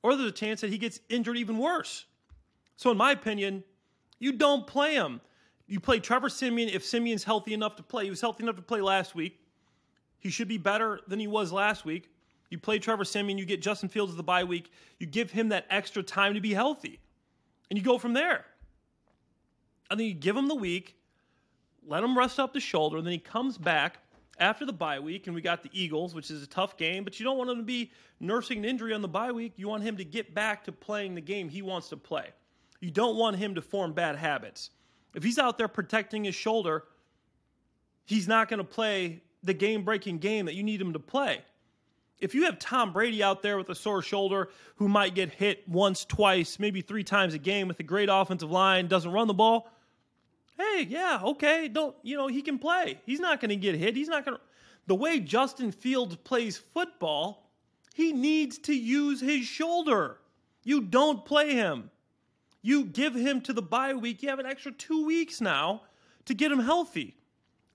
or 0.03 0.17
there's 0.17 0.29
a 0.29 0.33
chance 0.33 0.61
that 0.61 0.71
he 0.71 0.79
gets 0.79 1.01
injured 1.09 1.37
even 1.37 1.59
worse. 1.59 2.07
So, 2.77 2.91
in 2.91 2.97
my 2.97 3.13
opinion, 3.13 3.63
you 4.19 4.33
don't 4.33 4.67
play 4.67 4.95
him. 4.95 5.21
You 5.67 5.81
play 5.81 6.01
Trevor 6.01 6.29
Siemian 6.29 6.69
if 6.69 6.85
Siemian's 6.85 7.25
healthy 7.25 7.55
enough 7.55 7.77
to 7.77 7.83
play. 7.83 8.05
He 8.05 8.11
was 8.11 8.21
healthy 8.21 8.43
enough 8.43 8.57
to 8.57 8.63
play 8.63 8.81
last 8.81 9.15
week. 9.15 9.41
He 10.19 10.31
should 10.31 10.49
be 10.49 10.59
better 10.59 11.01
than 11.09 11.19
he 11.19 11.27
was 11.27 11.53
last 11.53 11.85
week. 11.85 12.11
You 12.51 12.59
play 12.59 12.79
Trevor 12.79 13.05
Siemian, 13.05 13.39
you 13.39 13.47
get 13.47 13.63
Justin 13.63 13.89
Fields 13.89 14.13
as 14.13 14.17
the 14.17 14.23
bye 14.23 14.45
week. 14.45 14.71
You 14.99 15.07
give 15.07 15.31
him 15.31 15.49
that 15.49 15.67
extra 15.71 16.03
time 16.03 16.35
to 16.35 16.41
be 16.41 16.53
healthy. 16.53 17.01
And 17.71 17.79
you 17.79 17.85
go 17.85 17.97
from 17.97 18.13
there. 18.13 18.45
And 19.91 19.99
then 19.99 20.07
you 20.07 20.15
give 20.15 20.37
him 20.37 20.49
the 20.49 20.55
week, 20.55 20.97
let 21.87 22.05
him 22.05 22.17
rest 22.17 22.39
up 22.39 22.53
the 22.53 22.61
shoulder, 22.61 22.99
and 22.99 23.07
then 23.07 23.13
he 23.13 23.19
comes 23.19 23.57
back 23.57 23.99
after 24.39 24.67
the 24.67 24.73
bye 24.73 24.99
week, 24.99 25.27
and 25.27 25.35
we 25.35 25.41
got 25.41 25.63
the 25.63 25.71
Eagles, 25.73 26.15
which 26.15 26.31
is 26.31 26.43
a 26.43 26.47
tough 26.47 26.77
game, 26.77 27.05
but 27.05 27.19
you 27.19 27.25
don't 27.25 27.39
want 27.39 27.51
him 27.51 27.57
to 27.57 27.63
be 27.63 27.91
nursing 28.21 28.59
an 28.59 28.65
injury 28.65 28.93
on 28.93 29.03
the 29.03 29.09
bye 29.09 29.33
week. 29.33 29.55
You 29.57 29.69
want 29.69 29.83
him 29.83 29.97
to 29.97 30.05
get 30.05 30.35
back 30.35 30.65
to 30.65 30.73
playing 30.73 31.15
the 31.15 31.21
game 31.21 31.49
he 31.49 31.63
wants 31.63 31.89
to 31.91 31.97
play. 31.97 32.29
You 32.81 32.91
don't 32.91 33.17
want 33.17 33.37
him 33.37 33.55
to 33.55 33.63
form 33.63 33.93
bad 33.93 34.17
habits. 34.17 34.71
If 35.15 35.23
he's 35.23 35.39
out 35.39 35.59
there 35.59 35.69
protecting 35.69 36.25
his 36.25 36.35
shoulder, 36.35 36.85
he's 38.05 38.29
not 38.29 38.49
going 38.49 38.59
to 38.59 38.65
play 38.65 39.23
the 39.43 39.55
game 39.55 39.85
breaking 39.85 40.19
game 40.19 40.47
that 40.47 40.55
you 40.55 40.63
need 40.63 40.81
him 40.81 40.93
to 40.93 40.99
play. 40.99 41.43
If 42.21 42.35
you 42.37 42.45
have 42.45 42.59
Tom 42.61 42.93
Brady 42.93 43.23
out 43.23 43.43
there 43.43 43.59
with 43.59 43.69
a 43.69 43.75
sore 43.75 44.01
shoulder 44.01 44.51
who 44.77 44.89
might 44.89 45.15
get 45.15 45.31
hit 45.31 45.69
once, 45.69 46.05
twice, 46.05 46.61
maybe 46.61 46.81
three 46.81 47.03
times 47.03 47.35
a 47.35 47.39
game 47.39 47.67
with 47.67 47.81
a 47.81 47.83
great 47.83 48.09
offensive 48.11 48.51
line, 48.51 48.87
doesn't 48.87 49.11
run 49.11 49.27
the 49.27 49.35
ball, 49.35 49.69
hey, 50.57 50.87
yeah, 50.89 51.21
okay, 51.25 51.67
don't, 51.67 51.97
you 52.03 52.17
know, 52.17 52.29
he 52.29 52.43
can 52.43 52.59
play. 52.59 53.01
He's 53.05 53.19
not 53.19 53.41
going 53.41 53.49
to 53.49 53.57
get 53.57 53.75
hit. 53.75 53.97
He's 53.97 54.09
not 54.09 54.25
going 54.25 54.37
to. 54.37 54.43
The 54.87 54.95
way 54.95 55.19
Justin 55.21 55.73
Fields 55.73 56.17
plays 56.17 56.57
football, 56.57 57.51
he 57.95 58.13
needs 58.13 58.59
to 58.59 58.75
use 58.75 59.21
his 59.21 59.45
shoulder. 59.45 60.19
You 60.65 60.81
don't 60.81 61.25
play 61.25 61.55
him. 61.55 61.91
You 62.63 62.85
give 62.85 63.15
him 63.15 63.41
to 63.43 63.53
the 63.53 63.63
bye 63.63 63.95
week. 63.95 64.23
You 64.23 64.29
have 64.29 64.39
an 64.39 64.47
extra 64.47 64.73
two 64.73 65.05
weeks 65.05 65.41
now 65.41 65.83
to 66.25 66.35
get 66.35 66.53
him 66.53 66.61
healthy. 66.61 67.17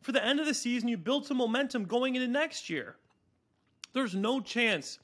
For 0.02 0.14
the 0.14 0.24
end 0.24 0.40
of 0.40 0.46
the 0.46 0.54
season, 0.54 0.88
you 0.88 0.98
build 0.98 1.26
some 1.26 1.38
momentum 1.38 1.86
going 1.86 2.16
into 2.16 2.28
next 2.28 2.70
year. 2.70 2.96
There's 3.94 4.16
no 4.16 4.40
chance, 4.40 5.00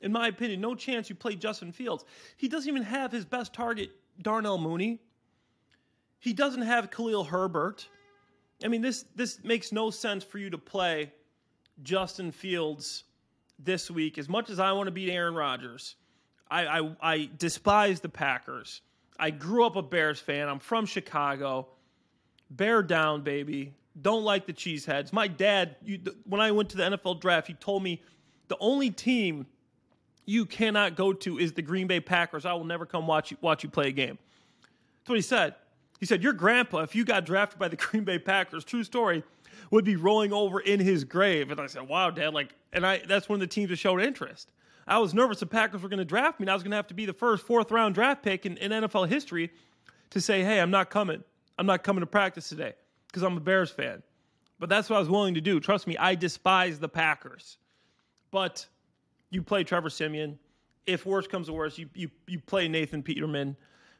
in 0.00 0.10
my 0.10 0.28
opinion, 0.28 0.60
no 0.60 0.74
chance 0.74 1.08
you 1.08 1.14
play 1.14 1.36
Justin 1.36 1.70
Fields. 1.70 2.04
He 2.36 2.48
doesn't 2.48 2.68
even 2.68 2.82
have 2.82 3.12
his 3.12 3.24
best 3.24 3.54
target, 3.54 3.90
Darnell 4.20 4.58
Mooney. 4.58 5.00
He 6.18 6.32
doesn't 6.32 6.62
have 6.62 6.90
Khalil 6.90 7.24
Herbert. 7.24 7.86
I 8.64 8.68
mean, 8.68 8.82
this 8.82 9.04
this 9.14 9.44
makes 9.44 9.70
no 9.70 9.90
sense 9.90 10.24
for 10.24 10.38
you 10.38 10.50
to 10.50 10.58
play 10.58 11.12
Justin 11.84 12.32
Fields 12.32 13.04
this 13.58 13.90
week. 13.90 14.18
As 14.18 14.28
much 14.28 14.50
as 14.50 14.58
I 14.58 14.72
want 14.72 14.88
to 14.88 14.90
beat 14.90 15.10
Aaron 15.10 15.34
Rodgers, 15.34 15.94
I, 16.50 16.66
I, 16.66 16.96
I 17.00 17.30
despise 17.38 18.00
the 18.00 18.08
Packers. 18.08 18.80
I 19.18 19.30
grew 19.30 19.64
up 19.64 19.76
a 19.76 19.82
Bears 19.82 20.20
fan. 20.20 20.48
I'm 20.48 20.58
from 20.58 20.86
Chicago. 20.86 21.68
Bear 22.50 22.82
down, 22.82 23.22
baby. 23.22 23.74
Don't 24.00 24.22
like 24.22 24.46
the 24.46 24.52
cheeseheads. 24.52 25.12
My 25.12 25.26
dad, 25.26 25.76
you, 25.84 26.00
when 26.24 26.40
I 26.40 26.52
went 26.52 26.70
to 26.70 26.76
the 26.76 26.84
NFL 26.84 27.20
draft, 27.20 27.48
he 27.48 27.54
told 27.54 27.82
me 27.82 28.00
the 28.46 28.56
only 28.60 28.90
team 28.90 29.46
you 30.24 30.46
cannot 30.46 30.94
go 30.94 31.12
to 31.12 31.38
is 31.38 31.52
the 31.52 31.62
Green 31.62 31.86
Bay 31.86 32.00
Packers. 32.00 32.44
I 32.44 32.52
will 32.52 32.64
never 32.64 32.86
come 32.86 33.06
watch 33.06 33.30
you, 33.30 33.38
watch 33.40 33.62
you 33.64 33.70
play 33.70 33.88
a 33.88 33.92
game. 33.92 34.18
That's 35.00 35.08
what 35.08 35.16
he 35.16 35.22
said. 35.22 35.54
He 35.98 36.06
said, 36.06 36.22
Your 36.22 36.32
grandpa, 36.32 36.80
if 36.80 36.94
you 36.94 37.04
got 37.04 37.26
drafted 37.26 37.58
by 37.58 37.68
the 37.68 37.76
Green 37.76 38.04
Bay 38.04 38.18
Packers, 38.18 38.64
true 38.64 38.84
story, 38.84 39.24
would 39.70 39.84
be 39.84 39.96
rolling 39.96 40.32
over 40.32 40.60
in 40.60 40.80
his 40.80 41.04
grave. 41.04 41.50
And 41.50 41.60
I 41.60 41.66
said, 41.66 41.88
Wow, 41.88 42.10
Dad, 42.10 42.34
like, 42.34 42.54
and 42.72 42.86
I 42.86 42.98
that's 42.98 43.28
one 43.28 43.36
of 43.36 43.40
the 43.40 43.46
teams 43.46 43.70
that 43.70 43.76
showed 43.76 44.00
interest. 44.00 44.52
I 44.88 44.98
was 44.98 45.14
nervous 45.14 45.40
the 45.40 45.46
Packers 45.46 45.82
were 45.82 45.88
going 45.88 45.98
to 45.98 46.04
draft 46.04 46.40
me, 46.40 46.44
and 46.44 46.50
I 46.50 46.54
was 46.54 46.62
going 46.62 46.70
to 46.70 46.76
have 46.76 46.86
to 46.88 46.94
be 46.94 47.06
the 47.06 47.12
first 47.12 47.46
fourth 47.46 47.70
round 47.70 47.94
draft 47.94 48.22
pick 48.22 48.46
in, 48.46 48.56
in 48.56 48.70
NFL 48.70 49.08
history 49.08 49.50
to 50.10 50.20
say, 50.20 50.42
Hey, 50.42 50.60
I'm 50.60 50.70
not 50.70 50.90
coming. 50.90 51.22
I'm 51.58 51.66
not 51.66 51.82
coming 51.82 52.00
to 52.00 52.06
practice 52.06 52.48
today 52.48 52.72
because 53.08 53.22
I'm 53.22 53.36
a 53.36 53.40
Bears 53.40 53.70
fan. 53.70 54.02
But 54.58 54.68
that's 54.68 54.90
what 54.90 54.96
I 54.96 54.98
was 55.00 55.08
willing 55.08 55.34
to 55.34 55.40
do. 55.40 55.60
Trust 55.60 55.86
me, 55.86 55.96
I 55.96 56.14
despise 56.14 56.78
the 56.78 56.88
Packers. 56.88 57.58
But 58.30 58.66
you 59.30 59.42
play 59.42 59.64
Trevor 59.64 59.90
Siemian. 59.90 60.38
If 60.86 61.04
worse 61.04 61.26
comes 61.26 61.48
to 61.48 61.52
worse, 61.52 61.78
you 61.78 61.88
you 61.94 62.10
you 62.26 62.40
play 62.40 62.66
Nathan 62.66 63.02
Peterman, 63.02 63.56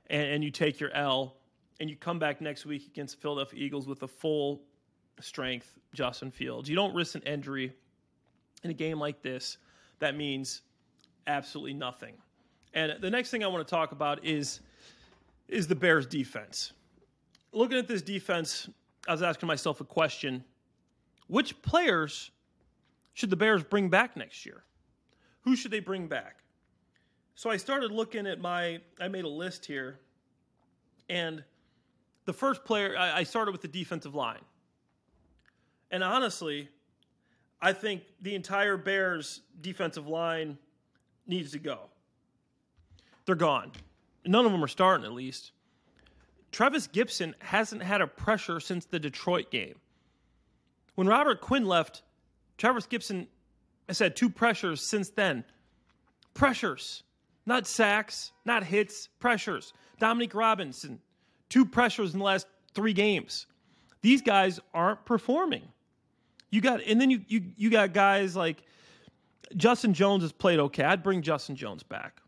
and, 0.08 0.22
and 0.22 0.44
you 0.44 0.50
take 0.50 0.80
your 0.80 0.90
L, 0.92 1.36
and 1.80 1.90
you 1.90 1.96
come 1.96 2.18
back 2.18 2.40
next 2.40 2.64
week 2.64 2.86
against 2.86 3.16
the 3.16 3.20
Philadelphia 3.20 3.62
Eagles 3.62 3.86
with 3.86 4.02
a 4.02 4.08
full 4.08 4.62
strength 5.20 5.74
Justin 5.92 6.30
Fields. 6.30 6.68
You 6.68 6.76
don't 6.76 6.94
risk 6.94 7.14
an 7.14 7.22
injury 7.22 7.72
in 8.62 8.70
a 8.70 8.74
game 8.74 8.98
like 8.98 9.22
this. 9.22 9.58
That 9.98 10.16
means 10.16 10.62
absolutely 11.28 11.74
nothing. 11.74 12.14
And 12.74 13.00
the 13.00 13.10
next 13.10 13.30
thing 13.30 13.44
I 13.44 13.46
want 13.46 13.66
to 13.66 13.70
talk 13.70 13.92
about 13.92 14.24
is 14.24 14.60
is 15.48 15.66
the 15.66 15.74
Bears 15.74 16.06
defense. 16.06 16.72
Looking 17.52 17.78
at 17.78 17.88
this 17.88 18.02
defense, 18.02 18.68
I 19.06 19.12
was 19.12 19.22
asking 19.22 19.46
myself 19.46 19.80
a 19.80 19.84
question. 19.84 20.44
Which 21.28 21.60
players 21.62 22.30
should 23.14 23.30
the 23.30 23.36
Bears 23.36 23.62
bring 23.62 23.88
back 23.88 24.16
next 24.16 24.44
year? 24.44 24.64
Who 25.42 25.56
should 25.56 25.70
they 25.70 25.80
bring 25.80 26.06
back? 26.06 26.36
So 27.34 27.48
I 27.48 27.56
started 27.56 27.90
looking 27.92 28.26
at 28.26 28.40
my 28.40 28.80
I 29.00 29.08
made 29.08 29.24
a 29.24 29.28
list 29.28 29.64
here 29.64 30.00
and 31.08 31.42
the 32.26 32.32
first 32.32 32.64
player 32.64 32.94
I 32.98 33.22
started 33.22 33.52
with 33.52 33.62
the 33.62 33.68
defensive 33.68 34.14
line. 34.14 34.42
And 35.90 36.04
honestly, 36.04 36.68
I 37.62 37.72
think 37.72 38.02
the 38.20 38.34
entire 38.34 38.76
Bears 38.76 39.40
defensive 39.62 40.06
line 40.06 40.58
needs 41.28 41.52
to 41.52 41.58
go. 41.58 41.90
They're 43.26 43.34
gone. 43.34 43.72
None 44.24 44.46
of 44.46 44.52
them 44.52 44.64
are 44.64 44.68
starting, 44.68 45.04
at 45.04 45.12
least. 45.12 45.52
Trevis 46.50 46.88
Gipson 46.88 47.34
hasn't 47.40 47.82
had 47.82 48.00
a 48.00 48.06
pressure 48.06 48.60
since 48.60 48.86
the 48.86 48.98
Detroit 48.98 49.50
game. 49.50 49.74
When 50.94 51.06
Robert 51.06 51.40
Quinn 51.40 51.66
left, 51.66 52.02
Trevis 52.56 52.86
Gipson 52.86 53.26
has 53.86 53.98
had 53.98 54.16
two 54.16 54.30
pressures 54.30 54.80
since 54.80 55.10
then. 55.10 55.44
Pressures, 56.34 57.02
not 57.46 57.66
sacks, 57.66 58.32
not 58.44 58.64
hits, 58.64 59.08
pressures. 59.18 59.72
Dominique 59.98 60.34
Robinson, 60.34 61.00
two 61.48 61.64
pressures 61.64 62.12
in 62.12 62.18
the 62.18 62.24
last 62.24 62.46
three 62.74 62.92
games. 62.92 63.46
These 64.00 64.22
guys 64.22 64.60
aren't 64.72 65.04
performing. 65.04 65.62
You 66.50 66.60
got, 66.60 66.82
and 66.82 67.00
then 67.00 67.10
you 67.10 67.22
you 67.28 67.42
you 67.56 67.70
got 67.70 67.92
guys 67.92 68.34
like 68.34 68.62
Justin 69.56 69.94
Jones 69.94 70.22
has 70.22 70.32
played 70.32 70.58
okay. 70.58 70.84
I'd 70.84 71.02
bring 71.02 71.22
Justin 71.22 71.56
Jones 71.56 71.82
back. 71.82 72.20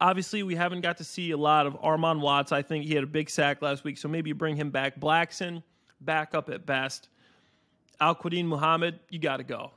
Obviously, 0.00 0.42
we 0.42 0.54
haven't 0.54 0.82
got 0.82 0.98
to 0.98 1.04
see 1.04 1.30
a 1.30 1.36
lot 1.36 1.66
of 1.66 1.74
Armon 1.80 2.20
Watts. 2.20 2.52
I 2.52 2.62
think 2.62 2.84
he 2.84 2.94
had 2.94 3.04
a 3.04 3.06
big 3.06 3.30
sack 3.30 3.62
last 3.62 3.84
week, 3.84 3.96
so 3.96 4.08
maybe 4.08 4.28
you 4.28 4.34
bring 4.34 4.56
him 4.56 4.70
back. 4.70 5.00
Blackson, 5.00 5.62
back 6.00 6.34
up 6.34 6.50
at 6.50 6.66
best. 6.66 7.08
Al-Quadin 8.00 8.44
Muhammad, 8.44 8.98
you 9.08 9.18
got 9.18 9.38
to 9.38 9.44
go. 9.44 9.70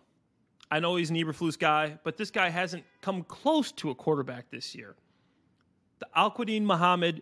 I 0.71 0.79
know 0.79 0.97
he's 0.97 1.09
an 1.09 1.15
Eberflus 1.15 1.57
guy, 1.57 1.97
but 2.03 2.17
this 2.17 2.31
guy 2.31 2.49
hasn't 2.49 2.83
come 3.01 3.23
close 3.23 3.71
to 3.73 3.91
a 3.91 3.95
quarterback 3.95 4.51
this 4.51 4.75
year. 4.75 4.95
The 5.99 6.07
Al-Quadin 6.15 6.63
Muhammad 6.63 7.21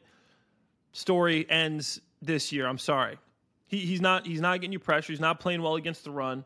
story 0.91 1.45
ends 1.49 2.01
this 2.21 2.51
year. 2.51 2.67
I'm 2.67 2.77
sorry. 2.77 3.17
He, 3.67 3.79
he's 3.79 4.01
not 4.01 4.25
he's 4.25 4.41
not 4.41 4.59
getting 4.59 4.71
you 4.71 4.79
pressure. 4.79 5.13
He's 5.13 5.19
not 5.19 5.39
playing 5.39 5.61
well 5.61 5.75
against 5.75 6.03
the 6.03 6.11
run. 6.11 6.45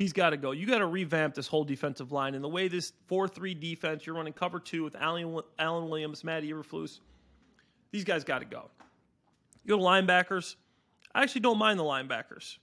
He's 0.00 0.14
got 0.14 0.30
to 0.30 0.38
go. 0.38 0.52
You 0.52 0.66
got 0.66 0.78
to 0.78 0.86
revamp 0.86 1.34
this 1.34 1.46
whole 1.46 1.62
defensive 1.62 2.10
line. 2.10 2.34
And 2.34 2.42
the 2.42 2.48
way 2.48 2.68
this 2.68 2.94
4 3.08 3.28
3 3.28 3.52
defense, 3.52 4.06
you're 4.06 4.16
running 4.16 4.32
cover 4.32 4.58
two 4.58 4.82
with 4.82 4.96
Allen, 4.96 5.38
Alan 5.58 5.90
Williams, 5.90 6.24
Matt 6.24 6.42
Eberflus, 6.42 7.00
these 7.90 8.02
guys 8.02 8.24
got 8.24 8.38
to 8.38 8.46
go. 8.46 8.70
You 9.62 9.76
go 9.76 9.76
to 9.76 9.82
linebackers. 9.82 10.54
I 11.14 11.22
actually 11.22 11.42
don't 11.42 11.58
mind 11.58 11.78
the 11.78 11.84
linebackers. 11.84 12.56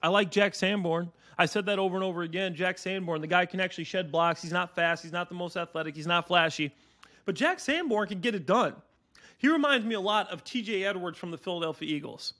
I 0.00 0.10
like 0.10 0.30
Jack 0.30 0.54
Sanborn. 0.54 1.10
I 1.36 1.46
said 1.46 1.66
that 1.66 1.80
over 1.80 1.96
and 1.96 2.04
over 2.04 2.22
again. 2.22 2.54
Jack 2.54 2.78
Sanborn, 2.78 3.20
the 3.20 3.26
guy 3.26 3.46
can 3.46 3.58
actually 3.58 3.82
shed 3.82 4.12
blocks. 4.12 4.40
He's 4.40 4.52
not 4.52 4.72
fast. 4.72 5.02
He's 5.02 5.10
not 5.10 5.28
the 5.28 5.34
most 5.34 5.56
athletic. 5.56 5.96
He's 5.96 6.06
not 6.06 6.28
flashy. 6.28 6.72
But 7.24 7.34
Jack 7.34 7.58
Sanborn 7.58 8.06
can 8.06 8.20
get 8.20 8.36
it 8.36 8.46
done. 8.46 8.74
He 9.38 9.48
reminds 9.48 9.84
me 9.84 9.96
a 9.96 10.00
lot 10.00 10.30
of 10.30 10.44
TJ 10.44 10.86
Edwards 10.86 11.18
from 11.18 11.32
the 11.32 11.38
Philadelphia 11.38 11.92
Eagles. 11.92 12.34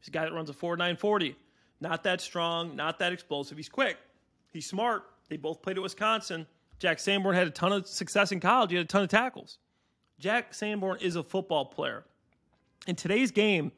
He's 0.00 0.08
a 0.08 0.10
guy 0.10 0.26
that 0.26 0.34
runs 0.34 0.50
a 0.50 0.52
4 0.52 0.76
9 0.76 0.96
40. 0.96 1.34
Not 1.80 2.02
that 2.04 2.20
strong, 2.20 2.76
not 2.76 2.98
that 2.98 3.12
explosive. 3.12 3.56
He's 3.56 3.68
quick. 3.68 3.96
He's 4.52 4.66
smart. 4.66 5.04
They 5.28 5.36
both 5.36 5.62
played 5.62 5.76
at 5.76 5.82
Wisconsin. 5.82 6.46
Jack 6.78 6.98
Sanborn 6.98 7.34
had 7.34 7.46
a 7.46 7.50
ton 7.50 7.72
of 7.72 7.86
success 7.86 8.32
in 8.32 8.40
college. 8.40 8.70
He 8.70 8.76
had 8.76 8.86
a 8.86 8.88
ton 8.88 9.02
of 9.02 9.08
tackles. 9.08 9.58
Jack 10.18 10.52
Sanborn 10.52 10.98
is 11.00 11.16
a 11.16 11.22
football 11.22 11.64
player. 11.64 12.04
In 12.86 12.96
today's 12.96 13.30
game, 13.30 13.72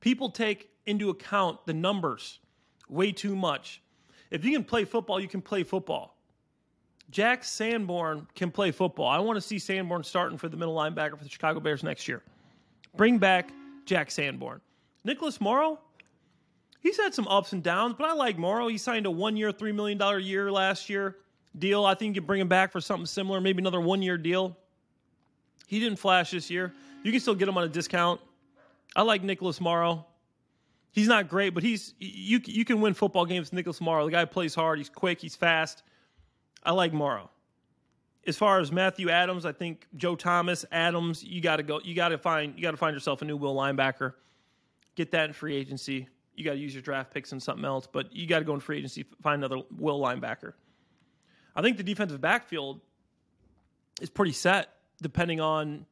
people 0.00 0.30
take 0.30 0.70
into 0.86 1.10
account 1.10 1.64
the 1.66 1.74
numbers 1.74 2.40
way 2.88 3.12
too 3.12 3.36
much. 3.36 3.82
If 4.30 4.44
you 4.44 4.52
can 4.52 4.64
play 4.64 4.84
football, 4.84 5.20
you 5.20 5.28
can 5.28 5.42
play 5.42 5.62
football. 5.62 6.16
Jack 7.10 7.42
Sanborn 7.44 8.26
can 8.34 8.50
play 8.50 8.70
football. 8.70 9.08
I 9.08 9.18
want 9.18 9.36
to 9.36 9.40
see 9.40 9.58
Sanborn 9.58 10.04
starting 10.04 10.36
for 10.36 10.48
the 10.48 10.56
middle 10.56 10.74
linebacker 10.74 11.16
for 11.16 11.24
the 11.24 11.30
Chicago 11.30 11.60
Bears 11.60 11.82
next 11.82 12.06
year. 12.06 12.22
Bring 12.96 13.18
back 13.18 13.50
Jack 13.86 14.10
Sanborn. 14.10 14.60
Nicholas 15.04 15.40
Morrow, 15.40 15.78
he's 16.80 16.96
had 16.96 17.14
some 17.14 17.28
ups 17.28 17.52
and 17.52 17.62
downs, 17.62 17.94
but 17.98 18.08
I 18.08 18.12
like 18.12 18.38
Morrow. 18.38 18.68
He 18.68 18.78
signed 18.78 19.06
a 19.06 19.10
one 19.10 19.36
year, 19.36 19.52
$3 19.52 19.74
million 19.74 20.22
year 20.22 20.50
last 20.50 20.88
year 20.88 21.16
deal. 21.58 21.84
I 21.84 21.94
think 21.94 22.16
you 22.16 22.22
bring 22.22 22.40
him 22.40 22.48
back 22.48 22.72
for 22.72 22.80
something 22.80 23.06
similar, 23.06 23.40
maybe 23.40 23.60
another 23.60 23.80
one 23.80 24.02
year 24.02 24.18
deal. 24.18 24.56
He 25.66 25.80
didn't 25.80 25.98
flash 25.98 26.30
this 26.30 26.50
year. 26.50 26.72
You 27.02 27.12
can 27.12 27.20
still 27.20 27.34
get 27.34 27.48
him 27.48 27.56
on 27.56 27.64
a 27.64 27.68
discount. 27.68 28.20
I 28.96 29.02
like 29.02 29.22
Nicholas 29.22 29.60
Morrow. 29.60 30.06
He's 30.92 31.08
not 31.08 31.28
great, 31.28 31.50
but 31.50 31.62
he's 31.62 31.94
you 31.98 32.40
you 32.44 32.64
can 32.64 32.80
win 32.80 32.94
football 32.94 33.26
games 33.26 33.48
with 33.48 33.52
Nicholas 33.52 33.80
Morrow. 33.80 34.06
The 34.06 34.10
guy 34.10 34.24
plays 34.24 34.54
hard, 34.54 34.78
he's 34.78 34.88
quick, 34.88 35.20
he's 35.20 35.36
fast. 35.36 35.82
I 36.64 36.72
like 36.72 36.92
Morrow. 36.92 37.30
As 38.26 38.36
far 38.36 38.60
as 38.60 38.72
Matthew 38.72 39.08
Adams, 39.10 39.46
I 39.46 39.52
think 39.52 39.86
Joe 39.96 40.16
Thomas, 40.16 40.64
Adams, 40.72 41.22
you 41.22 41.40
got 41.40 41.56
to 41.56 41.62
go. 41.62 41.80
You 41.84 41.94
got 41.94 42.08
to 42.08 42.18
find 42.18 42.54
you 42.56 42.62
got 42.62 42.72
to 42.72 42.76
find 42.76 42.94
yourself 42.94 43.22
a 43.22 43.24
new 43.24 43.36
will 43.36 43.54
linebacker. 43.54 44.14
Get 44.96 45.12
that 45.12 45.26
in 45.26 45.32
free 45.34 45.54
agency. 45.54 46.08
You 46.38 46.44
got 46.44 46.52
to 46.52 46.58
use 46.58 46.72
your 46.72 46.82
draft 46.82 47.12
picks 47.12 47.32
and 47.32 47.42
something 47.42 47.64
else, 47.64 47.88
but 47.90 48.14
you 48.14 48.26
got 48.26 48.38
to 48.38 48.44
go 48.44 48.54
in 48.54 48.60
free 48.60 48.78
agency 48.78 49.04
find 49.22 49.42
another 49.42 49.62
will 49.76 50.00
linebacker. 50.00 50.52
I 51.56 51.62
think 51.62 51.76
the 51.76 51.82
defensive 51.82 52.20
backfield 52.20 52.80
is 54.00 54.08
pretty 54.08 54.32
set, 54.32 54.68
depending 55.02 55.40
on 55.40 55.84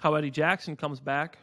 how 0.00 0.14
Eddie 0.14 0.30
Jackson 0.30 0.76
comes 0.76 1.00
back. 1.00 1.38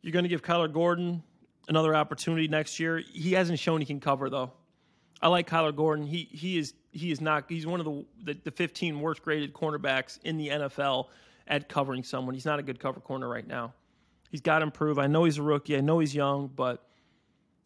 You're 0.00 0.12
going 0.12 0.22
to 0.22 0.30
give 0.30 0.42
Kyler 0.42 0.72
Gordon 0.72 1.22
another 1.68 1.94
opportunity 1.94 2.48
next 2.48 2.80
year. 2.80 3.02
He 3.12 3.32
hasn't 3.32 3.58
shown 3.58 3.80
he 3.80 3.86
can 3.86 4.00
cover 4.00 4.30
though. 4.30 4.52
I 5.20 5.28
like 5.28 5.48
Kyler 5.48 5.76
Gordon. 5.76 6.06
He 6.06 6.28
he 6.32 6.56
is 6.56 6.72
he 6.92 7.10
is 7.10 7.20
not 7.20 7.44
he's 7.48 7.66
one 7.66 7.80
of 7.80 7.86
the, 7.86 8.04
the, 8.24 8.40
the 8.44 8.50
15 8.50 8.98
worst 9.00 9.22
graded 9.22 9.52
cornerbacks 9.52 10.18
in 10.24 10.38
the 10.38 10.48
NFL 10.48 11.08
at 11.46 11.68
covering 11.68 12.02
someone. 12.02 12.34
He's 12.34 12.46
not 12.46 12.58
a 12.58 12.62
good 12.62 12.80
cover 12.80 13.00
corner 13.00 13.28
right 13.28 13.46
now. 13.46 13.74
He's 14.30 14.40
got 14.40 14.60
to 14.60 14.64
improve. 14.64 14.98
I 14.98 15.08
know 15.08 15.24
he's 15.24 15.38
a 15.38 15.42
rookie. 15.42 15.76
I 15.76 15.80
know 15.80 15.98
he's 15.98 16.14
young, 16.14 16.48
but 16.54 16.82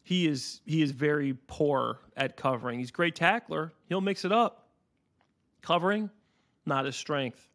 he 0.05 0.27
is 0.27 0.61
he 0.65 0.83
is 0.83 0.91
very 0.91 1.35
poor 1.47 1.99
at 2.15 2.37
covering. 2.37 2.77
He's 2.77 2.89
a 2.89 2.93
great 2.93 3.15
tackler. 3.15 3.73
He'll 3.89 4.01
mix 4.01 4.23
it 4.23 4.31
up. 4.31 4.67
Covering, 5.63 6.11
not 6.67 6.85
his 6.85 6.95
strength. 6.95 7.49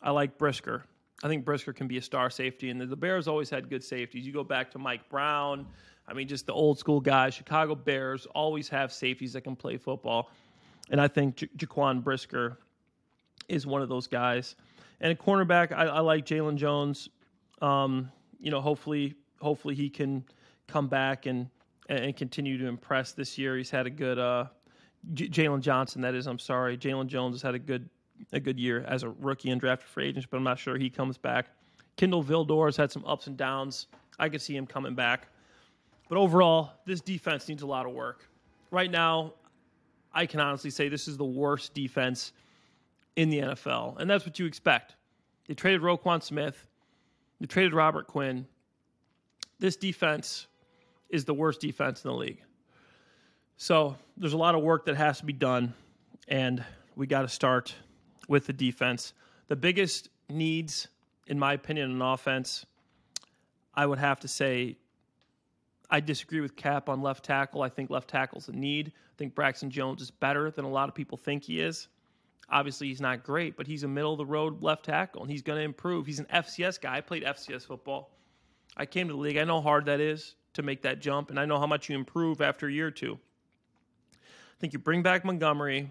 I 0.00 0.12
like 0.12 0.38
Brisker. 0.38 0.84
I 1.24 1.28
think 1.28 1.44
Brisker 1.44 1.72
can 1.72 1.88
be 1.88 1.98
a 1.98 2.02
star 2.02 2.30
safety, 2.30 2.70
and 2.70 2.80
the 2.80 2.96
Bears 2.96 3.26
always 3.26 3.50
had 3.50 3.68
good 3.68 3.82
safeties. 3.82 4.24
You 4.24 4.32
go 4.32 4.44
back 4.44 4.70
to 4.70 4.78
Mike 4.78 5.08
Brown. 5.08 5.66
I 6.06 6.14
mean, 6.14 6.28
just 6.28 6.46
the 6.46 6.52
old 6.52 6.78
school 6.78 7.00
guys. 7.00 7.34
Chicago 7.34 7.74
Bears 7.74 8.26
always 8.26 8.68
have 8.68 8.92
safeties 8.92 9.32
that 9.32 9.40
can 9.40 9.56
play 9.56 9.76
football, 9.76 10.30
and 10.90 11.00
I 11.00 11.08
think 11.08 11.36
J- 11.36 11.48
Jaquan 11.56 12.04
Brisker 12.04 12.56
is 13.48 13.66
one 13.66 13.82
of 13.82 13.88
those 13.88 14.06
guys. 14.06 14.54
And 15.00 15.10
a 15.10 15.16
cornerback, 15.16 15.72
I, 15.72 15.86
I 15.86 16.00
like 16.00 16.24
Jaylon 16.24 16.54
Jones. 16.54 17.08
Um, 17.60 18.12
you 18.38 18.52
know, 18.52 18.60
hopefully, 18.60 19.14
hopefully 19.40 19.74
he 19.74 19.90
can 19.90 20.24
come 20.72 20.88
back 20.88 21.26
and 21.26 21.48
and 21.88 22.16
continue 22.16 22.56
to 22.58 22.66
impress 22.66 23.12
this 23.12 23.36
year. 23.36 23.56
He's 23.56 23.70
had 23.70 23.86
a 23.86 23.90
good 23.90 24.18
uh, 24.18 24.46
J- 25.12 25.28
Jaylon 25.28 25.60
Johnson. 25.60 26.00
That 26.00 26.14
is, 26.14 26.26
I'm 26.26 26.38
sorry, 26.38 26.78
Jaylon 26.78 27.06
Jones 27.06 27.34
has 27.34 27.42
had 27.42 27.54
a 27.54 27.58
good 27.58 27.88
a 28.32 28.40
good 28.40 28.58
year 28.58 28.84
as 28.86 29.02
a 29.02 29.10
rookie 29.10 29.50
and 29.50 29.60
drafted 29.60 29.88
free 29.88 30.08
agent, 30.08 30.26
but 30.30 30.36
I'm 30.36 30.44
not 30.44 30.58
sure 30.58 30.78
he 30.78 30.88
comes 30.88 31.18
back. 31.18 31.46
Kindle 31.96 32.22
Vildor 32.22 32.66
has 32.66 32.76
had 32.76 32.90
some 32.90 33.04
ups 33.04 33.26
and 33.26 33.36
downs. 33.36 33.88
I 34.18 34.28
could 34.28 34.40
see 34.40 34.56
him 34.56 34.66
coming 34.66 34.94
back. 34.94 35.28
But 36.08 36.18
overall, 36.18 36.72
this 36.86 37.00
defense 37.00 37.48
needs 37.48 37.62
a 37.62 37.66
lot 37.66 37.84
of 37.84 37.92
work. 37.92 38.28
Right 38.70 38.90
now, 38.90 39.34
I 40.14 40.26
can 40.26 40.40
honestly 40.40 40.70
say 40.70 40.88
this 40.88 41.08
is 41.08 41.16
the 41.16 41.24
worst 41.24 41.74
defense 41.74 42.32
in 43.16 43.28
the 43.28 43.40
NFL, 43.40 43.98
and 43.98 44.08
that's 44.08 44.24
what 44.24 44.38
you 44.38 44.46
expect. 44.46 44.94
They 45.48 45.54
traded 45.54 45.82
Roquan 45.82 46.22
Smith. 46.22 46.66
They 47.40 47.46
traded 47.46 47.74
Robert 47.74 48.06
Quinn. 48.06 48.46
This 49.58 49.76
defense 49.76 50.46
is 51.12 51.26
the 51.26 51.34
worst 51.34 51.60
defense 51.60 52.04
in 52.04 52.10
the 52.10 52.16
league. 52.16 52.42
So 53.56 53.96
there's 54.16 54.32
a 54.32 54.38
lot 54.38 54.56
of 54.56 54.62
work 54.62 54.86
that 54.86 54.96
has 54.96 55.18
to 55.18 55.26
be 55.26 55.32
done, 55.32 55.74
and 56.26 56.64
we 56.96 57.06
got 57.06 57.22
to 57.22 57.28
start 57.28 57.74
with 58.28 58.46
the 58.46 58.52
defense. 58.52 59.12
The 59.46 59.54
biggest 59.54 60.08
needs, 60.28 60.88
in 61.28 61.38
my 61.38 61.52
opinion, 61.52 61.92
in 61.92 62.02
offense, 62.02 62.66
I 63.74 63.86
would 63.86 63.98
have 63.98 64.20
to 64.20 64.28
say 64.28 64.78
I 65.90 66.00
disagree 66.00 66.40
with 66.40 66.56
Cap 66.56 66.88
on 66.88 67.02
left 67.02 67.24
tackle. 67.24 67.62
I 67.62 67.68
think 67.68 67.90
left 67.90 68.08
tackle's 68.08 68.48
a 68.48 68.52
need. 68.52 68.88
I 68.88 69.16
think 69.18 69.34
Braxton 69.34 69.70
Jones 69.70 70.00
is 70.00 70.10
better 70.10 70.50
than 70.50 70.64
a 70.64 70.70
lot 70.70 70.88
of 70.88 70.94
people 70.94 71.18
think 71.18 71.44
he 71.44 71.60
is. 71.60 71.88
Obviously, 72.48 72.88
he's 72.88 73.00
not 73.00 73.22
great, 73.22 73.56
but 73.56 73.66
he's 73.66 73.82
a 73.82 73.88
middle 73.88 74.12
of 74.12 74.18
the 74.18 74.26
road 74.26 74.62
left 74.62 74.86
tackle, 74.86 75.22
and 75.22 75.30
he's 75.30 75.42
going 75.42 75.58
to 75.58 75.64
improve. 75.64 76.06
He's 76.06 76.18
an 76.18 76.26
FCS 76.32 76.80
guy. 76.80 76.96
I 76.96 77.00
played 77.02 77.24
FCS 77.24 77.66
football. 77.66 78.10
I 78.76 78.86
came 78.86 79.08
to 79.08 79.14
the 79.14 79.20
league. 79.20 79.36
I 79.36 79.44
know 79.44 79.60
how 79.60 79.68
hard 79.68 79.84
that 79.86 80.00
is 80.00 80.34
to 80.54 80.62
make 80.62 80.82
that 80.82 81.00
jump, 81.00 81.30
and 81.30 81.38
I 81.38 81.44
know 81.44 81.58
how 81.58 81.66
much 81.66 81.88
you 81.88 81.96
improve 81.96 82.40
after 82.40 82.66
a 82.66 82.72
year 82.72 82.86
or 82.86 82.90
two. 82.90 83.18
I 84.14 84.60
think 84.60 84.72
you 84.72 84.78
bring 84.78 85.02
back 85.02 85.24
Montgomery. 85.24 85.90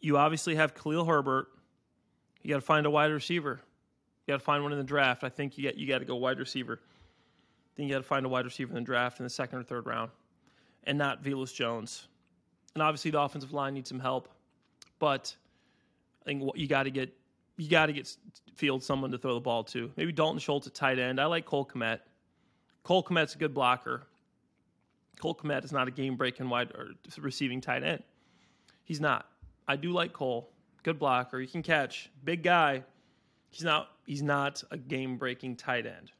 You 0.00 0.16
obviously 0.16 0.54
have 0.54 0.74
Khalil 0.74 1.04
Herbert. 1.04 1.48
You 2.42 2.50
got 2.50 2.56
to 2.56 2.62
find 2.62 2.86
a 2.86 2.90
wide 2.90 3.10
receiver. 3.10 3.60
You 4.26 4.32
got 4.32 4.38
to 4.38 4.44
find 4.44 4.62
one 4.62 4.72
in 4.72 4.78
the 4.78 4.84
draft. 4.84 5.24
I 5.24 5.28
think 5.28 5.58
you 5.58 5.62
get 5.62 5.76
you 5.76 5.86
got 5.86 5.98
to 5.98 6.04
go 6.04 6.16
wide 6.16 6.38
receiver. 6.38 6.80
Then 7.76 7.86
you 7.86 7.92
got 7.92 7.98
to 7.98 8.04
find 8.04 8.24
a 8.24 8.28
wide 8.28 8.44
receiver 8.44 8.70
in 8.70 8.76
the 8.76 8.86
draft 8.86 9.20
in 9.20 9.24
the 9.24 9.30
second 9.30 9.58
or 9.58 9.62
third 9.62 9.86
round, 9.86 10.10
and 10.84 10.96
not 10.96 11.22
Velus 11.22 11.54
Jones. 11.54 12.06
And 12.74 12.82
obviously, 12.82 13.10
the 13.10 13.20
offensive 13.20 13.52
line 13.52 13.74
needs 13.74 13.88
some 13.88 14.00
help, 14.00 14.28
but 14.98 15.34
I 16.22 16.24
think 16.24 16.50
you 16.54 16.66
got 16.66 16.84
to 16.84 16.90
get 16.90 17.12
you 17.56 17.68
got 17.68 17.86
to 17.86 17.92
get 17.92 18.16
field 18.54 18.82
someone 18.82 19.10
to 19.10 19.18
throw 19.18 19.34
the 19.34 19.40
ball 19.40 19.64
to. 19.64 19.90
Maybe 19.96 20.12
Dalton 20.12 20.38
Schultz 20.38 20.66
at 20.66 20.74
tight 20.74 20.98
end. 20.98 21.20
I 21.20 21.26
like 21.26 21.44
Cole 21.44 21.66
Kmet. 21.66 22.00
Cole 22.82 23.04
Kmet's 23.04 23.34
a 23.34 23.38
good 23.38 23.54
blocker. 23.54 24.06
Cole 25.18 25.34
Kmet 25.34 25.64
is 25.64 25.72
not 25.72 25.88
a 25.88 25.90
game 25.90 26.16
breaking 26.16 26.48
wide 26.48 26.72
or 26.74 26.90
receiving 27.18 27.60
tight 27.60 27.82
end. 27.82 28.02
He's 28.84 29.00
not. 29.00 29.26
I 29.68 29.76
do 29.76 29.92
like 29.92 30.12
Cole. 30.12 30.50
Good 30.82 30.98
blocker. 30.98 31.38
He 31.38 31.46
can 31.46 31.62
catch. 31.62 32.10
Big 32.24 32.42
guy. 32.42 32.84
He's 33.50 33.64
not 33.64 33.90
he's 34.06 34.22
not 34.22 34.62
a 34.70 34.76
game 34.76 35.16
breaking 35.16 35.56
tight 35.56 35.86
end. 35.86 36.12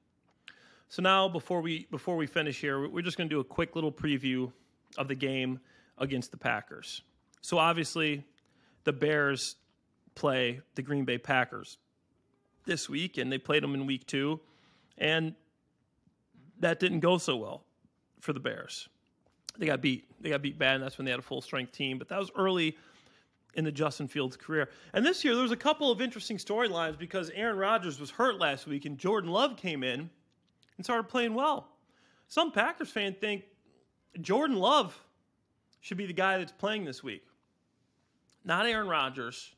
So 0.88 1.02
now 1.02 1.28
before 1.28 1.60
we 1.60 1.86
before 1.90 2.16
we 2.16 2.26
finish 2.26 2.60
here, 2.60 2.88
we're 2.88 3.02
just 3.02 3.16
going 3.16 3.28
to 3.28 3.34
do 3.34 3.40
a 3.40 3.44
quick 3.44 3.74
little 3.74 3.92
preview 3.92 4.52
of 4.98 5.08
the 5.08 5.14
game 5.14 5.60
against 5.98 6.30
the 6.30 6.36
Packers. 6.36 7.02
So 7.40 7.58
obviously, 7.58 8.24
the 8.84 8.92
Bears 8.92 9.56
play 10.14 10.60
the 10.74 10.82
Green 10.82 11.04
Bay 11.04 11.18
Packers 11.18 11.78
this 12.66 12.88
week, 12.88 13.18
and 13.18 13.32
they 13.32 13.38
played 13.38 13.62
them 13.62 13.74
in 13.74 13.86
week 13.86 14.06
two, 14.06 14.40
and 14.98 15.34
that 16.60 16.80
didn't 16.80 17.00
go 17.00 17.18
so 17.18 17.36
well 17.36 17.64
for 18.20 18.32
the 18.32 18.40
Bears. 18.40 18.88
They 19.58 19.66
got 19.66 19.80
beat. 19.80 20.04
They 20.20 20.30
got 20.30 20.42
beat 20.42 20.58
bad, 20.58 20.76
and 20.76 20.84
that's 20.84 20.98
when 20.98 21.04
they 21.04 21.10
had 21.10 21.20
a 21.20 21.24
full 21.24 21.40
strength 21.40 21.72
team. 21.72 21.98
But 21.98 22.08
that 22.08 22.18
was 22.18 22.30
early 22.36 22.76
in 23.54 23.64
the 23.64 23.72
Justin 23.72 24.06
Fields 24.06 24.36
career. 24.36 24.68
And 24.92 25.04
this 25.04 25.24
year, 25.24 25.34
there 25.34 25.42
was 25.42 25.52
a 25.52 25.56
couple 25.56 25.90
of 25.90 26.00
interesting 26.00 26.36
storylines 26.36 26.96
because 26.98 27.30
Aaron 27.30 27.56
Rodgers 27.56 27.98
was 27.98 28.10
hurt 28.10 28.38
last 28.38 28.66
week, 28.66 28.84
and 28.84 28.96
Jordan 28.96 29.30
Love 29.30 29.56
came 29.56 29.82
in 29.82 30.08
and 30.76 30.86
started 30.86 31.08
playing 31.08 31.34
well. 31.34 31.68
Some 32.28 32.52
Packers 32.52 32.90
fans 32.90 33.16
think 33.20 33.42
Jordan 34.20 34.56
Love 34.56 34.98
should 35.80 35.96
be 35.96 36.06
the 36.06 36.12
guy 36.12 36.38
that's 36.38 36.52
playing 36.52 36.84
this 36.84 37.02
week, 37.02 37.24
not 38.44 38.66
Aaron 38.66 38.86
Rodgers. 38.86 39.54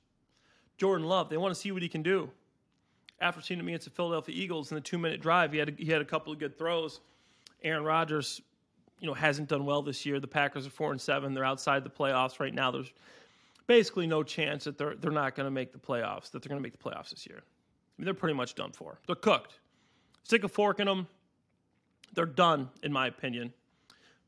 Jordan 0.79 1.07
Love. 1.07 1.29
They 1.29 1.37
want 1.37 1.55
to 1.55 1.61
see 1.61 1.71
what 1.71 1.81
he 1.81 1.89
can 1.89 2.03
do. 2.03 2.29
After 3.23 3.41
seeing 3.41 3.61
him 3.61 3.69
against 3.69 3.85
the 3.85 3.93
Philadelphia 3.93 4.35
Eagles 4.37 4.73
in 4.73 4.75
the 4.75 4.81
two-minute 4.81 5.21
drive, 5.21 5.53
he 5.53 5.59
had 5.59 5.69
a, 5.69 5.73
he 5.79 5.87
had 5.87 6.03
a 6.03 6.05
couple 6.05 6.33
of 6.33 6.39
good 6.39 6.59
throws. 6.59 7.01
Aaron 7.63 7.85
Rodgers, 7.85 8.43
you 8.99 9.07
know, 9.07 9.15
hasn't 9.15 9.49
done 9.49 9.65
well 9.65 9.81
this 9.81 10.05
year. 10.05 10.19
The 10.19 10.27
Packers 10.27 10.67
are 10.67 10.71
four 10.71 10.91
and 10.91 11.01
seven. 11.01 11.33
They're 11.33 11.45
outside 11.45 11.85
the 11.85 11.91
playoffs 11.91 12.41
right 12.41 12.53
now. 12.53 12.73
There's 12.73 12.93
basically 13.69 14.09
no 14.09 14.25
chance 14.25 14.65
that 14.65 14.77
they're 14.77 14.97
they're 14.97 15.13
not 15.13 15.37
going 15.37 15.47
to 15.47 15.53
make 15.53 15.73
the 15.73 15.79
playoffs. 15.79 16.33
That 16.33 16.43
they're 16.43 16.49
going 16.51 16.61
to 16.61 16.63
make 16.63 16.77
the 16.77 16.91
playoffs 16.91 17.11
this 17.11 17.25
year. 17.27 17.39
I 17.39 17.95
mean, 17.97 18.07
they're 18.07 18.15
pretty 18.15 18.35
much 18.35 18.57
done 18.57 18.73
for. 18.73 18.99
They're 19.07 19.15
cooked. 19.15 19.61
Stick 20.25 20.43
a 20.43 20.49
fork 20.49 20.81
in 20.81 20.87
them. 20.87 21.07
They're 22.15 22.27
done, 22.27 22.69
in 22.83 22.93
my 22.93 23.07
opinion. 23.07 23.53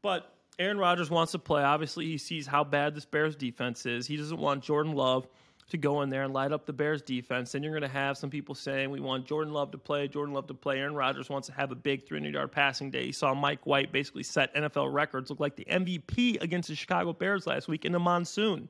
But 0.02 0.33
Aaron 0.59 0.78
Rodgers 0.78 1.11
wants 1.11 1.33
to 1.33 1.38
play. 1.38 1.62
Obviously, 1.62 2.07
he 2.07 2.18
sees 2.18 2.46
how 2.46 2.62
bad 2.62 2.94
this 2.94 3.04
Bears 3.04 3.35
defense 3.35 3.87
is. 3.87 4.07
He 4.07 4.16
doesn't 4.16 4.38
want 4.38 4.62
Jordan 4.62 4.92
Love 4.92 5.26
to 5.70 5.79
go 5.79 6.03
in 6.03 6.11
there 6.11 6.24
and 6.24 6.33
light 6.33 6.53
up 6.53 6.66
the 6.66 6.72
Bears 6.72 7.03
defense. 7.03 7.53
Then 7.53 7.62
you're 7.62 7.72
going 7.72 7.83
to 7.83 7.88
have 7.88 8.18
some 8.18 8.31
people 8.31 8.55
saying 8.55 8.90
we 8.90 9.00
want 9.00 9.27
Jordan 9.27 9.53
Love 9.53 9.70
to 9.70 9.79
play, 9.79 10.09
Jordan 10.09 10.35
Love 10.35 10.46
to 10.48 10.55
play. 10.55 10.79
Aaron 10.79 10.94
Rodgers 10.94 11.31
wants 11.31 11.46
to 11.48 11.55
have 11.55 11.72
a 11.72 11.74
big 11.74 12.07
300 12.07 12.35
yard 12.35 12.53
passing 12.53 12.90
day. 12.90 13.07
He 13.07 13.12
saw 13.12 13.35
Mike 13.35 13.66
White 13.66 13.90
basically 13.90 14.22
set 14.22 14.55
NFL 14.55 14.92
records, 14.92 15.31
look 15.31 15.40
like 15.40 15.57
the 15.57 15.64
MVP 15.64 16.42
against 16.42 16.68
the 16.68 16.74
Chicago 16.74 17.12
Bears 17.12 17.46
last 17.46 17.68
week 17.68 17.85
in 17.85 17.92
the 17.92 17.98
monsoon. 17.98 18.68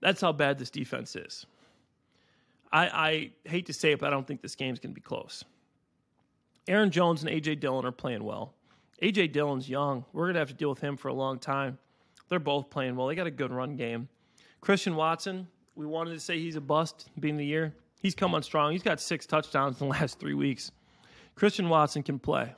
That's 0.00 0.20
how 0.20 0.32
bad 0.32 0.58
this 0.58 0.70
defense 0.70 1.16
is. 1.16 1.46
I, 2.72 2.86
I 2.86 3.30
hate 3.48 3.66
to 3.66 3.72
say 3.72 3.92
it, 3.92 4.00
but 4.00 4.08
I 4.08 4.10
don't 4.10 4.26
think 4.26 4.42
this 4.42 4.54
game's 4.54 4.78
going 4.78 4.90
to 4.90 4.94
be 4.94 5.00
close. 5.00 5.44
Aaron 6.68 6.90
Jones 6.90 7.22
and 7.22 7.30
A.J. 7.30 7.56
Dillon 7.56 7.86
are 7.86 7.92
playing 7.92 8.24
well. 8.24 8.54
A.J. 9.00 9.28
Dillon's 9.28 9.68
young. 9.68 10.04
We're 10.12 10.24
going 10.24 10.34
to 10.34 10.40
have 10.40 10.48
to 10.48 10.54
deal 10.54 10.68
with 10.68 10.80
him 10.80 10.96
for 10.96 11.08
a 11.08 11.14
long 11.14 11.38
time. 11.38 11.78
They're 12.28 12.38
both 12.38 12.70
playing 12.70 12.96
well. 12.96 13.06
They 13.06 13.14
got 13.14 13.26
a 13.26 13.30
good 13.30 13.52
run 13.52 13.76
game. 13.76 14.08
Christian 14.66 14.96
Watson, 14.96 15.46
we 15.76 15.86
wanted 15.86 16.14
to 16.14 16.18
say 16.18 16.40
he's 16.40 16.56
a 16.56 16.60
bust 16.60 17.08
being 17.20 17.36
the 17.36 17.46
year. 17.46 17.72
He's 18.02 18.16
come 18.16 18.34
on 18.34 18.42
strong. 18.42 18.72
He's 18.72 18.82
got 18.82 19.00
six 19.00 19.24
touchdowns 19.24 19.80
in 19.80 19.86
the 19.86 19.92
last 20.00 20.18
three 20.18 20.34
weeks. 20.34 20.72
Christian 21.36 21.68
Watson 21.68 22.02
can 22.02 22.18
play. 22.18 22.52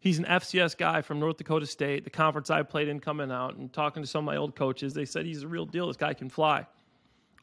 He's 0.00 0.18
an 0.18 0.24
FCS 0.24 0.74
guy 0.74 1.02
from 1.02 1.20
North 1.20 1.36
Dakota 1.36 1.66
State, 1.66 2.04
the 2.04 2.10
conference 2.10 2.48
I 2.48 2.62
played 2.62 2.88
in 2.88 2.98
coming 2.98 3.30
out, 3.30 3.56
and 3.56 3.70
talking 3.70 4.02
to 4.02 4.06
some 4.06 4.20
of 4.20 4.24
my 4.24 4.38
old 4.38 4.56
coaches, 4.56 4.94
they 4.94 5.04
said 5.04 5.26
he's 5.26 5.42
a 5.42 5.48
real 5.48 5.66
deal. 5.66 5.86
This 5.88 5.98
guy 5.98 6.14
can 6.14 6.30
fly. 6.30 6.66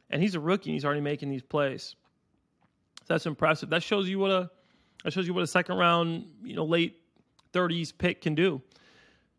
And 0.09 0.19
he's 0.19 0.33
a 0.33 0.39
rookie 0.39 0.71
and 0.71 0.73
he's 0.73 0.83
already 0.83 1.01
making 1.01 1.29
these 1.29 1.43
plays. 1.43 1.95
That's 3.05 3.27
impressive. 3.27 3.69
That 3.69 3.83
shows 3.83 4.09
you 4.09 4.17
what 4.17 4.31
a 4.31 4.49
that 5.03 5.13
shows 5.13 5.27
you 5.27 5.35
what 5.35 5.43
a 5.43 5.47
second 5.47 5.77
round, 5.77 6.25
you 6.43 6.55
know, 6.55 6.65
late 6.65 7.03
30s 7.53 7.93
pick 7.95 8.21
can 8.23 8.33
do. 8.33 8.63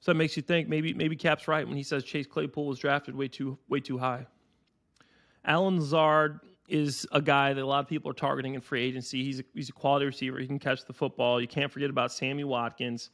So 0.00 0.12
that 0.12 0.16
makes 0.16 0.36
you 0.36 0.42
think 0.42 0.68
maybe 0.68 0.94
maybe 0.94 1.14
Cap's 1.14 1.46
right 1.46 1.66
when 1.66 1.76
he 1.76 1.82
says 1.82 2.04
Chase 2.04 2.26
Claypool 2.26 2.66
was 2.66 2.78
drafted 2.78 3.14
way 3.14 3.28
too 3.28 3.58
way 3.68 3.80
too 3.80 3.98
high. 3.98 4.26
Allen 5.44 5.78
Lazard 5.78 6.40
is 6.68 7.06
a 7.12 7.20
guy 7.20 7.52
that 7.52 7.62
a 7.62 7.66
lot 7.66 7.80
of 7.80 7.88
people 7.88 8.10
are 8.10 8.14
targeting 8.14 8.54
in 8.54 8.60
free 8.60 8.82
agency. 8.82 9.24
He's 9.24 9.40
a, 9.40 9.44
he's 9.54 9.68
a 9.68 9.72
quality 9.72 10.06
receiver. 10.06 10.38
He 10.38 10.46
can 10.46 10.58
catch 10.58 10.84
the 10.84 10.92
football. 10.92 11.40
You 11.40 11.48
can't 11.48 11.70
forget 11.70 11.90
about 11.90 12.12
Sammy 12.12 12.44
Watkins. 12.44 13.10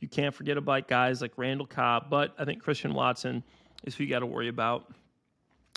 You 0.00 0.08
can't 0.08 0.34
forget 0.34 0.56
about 0.56 0.86
guys 0.86 1.22
like 1.22 1.32
Randall 1.36 1.66
Cobb. 1.66 2.10
But 2.10 2.34
I 2.38 2.44
think 2.44 2.62
Christian 2.62 2.92
Watson 2.92 3.42
is 3.84 3.94
who 3.94 4.04
you 4.04 4.10
got 4.10 4.20
to 4.20 4.26
worry 4.26 4.48
about. 4.48 4.92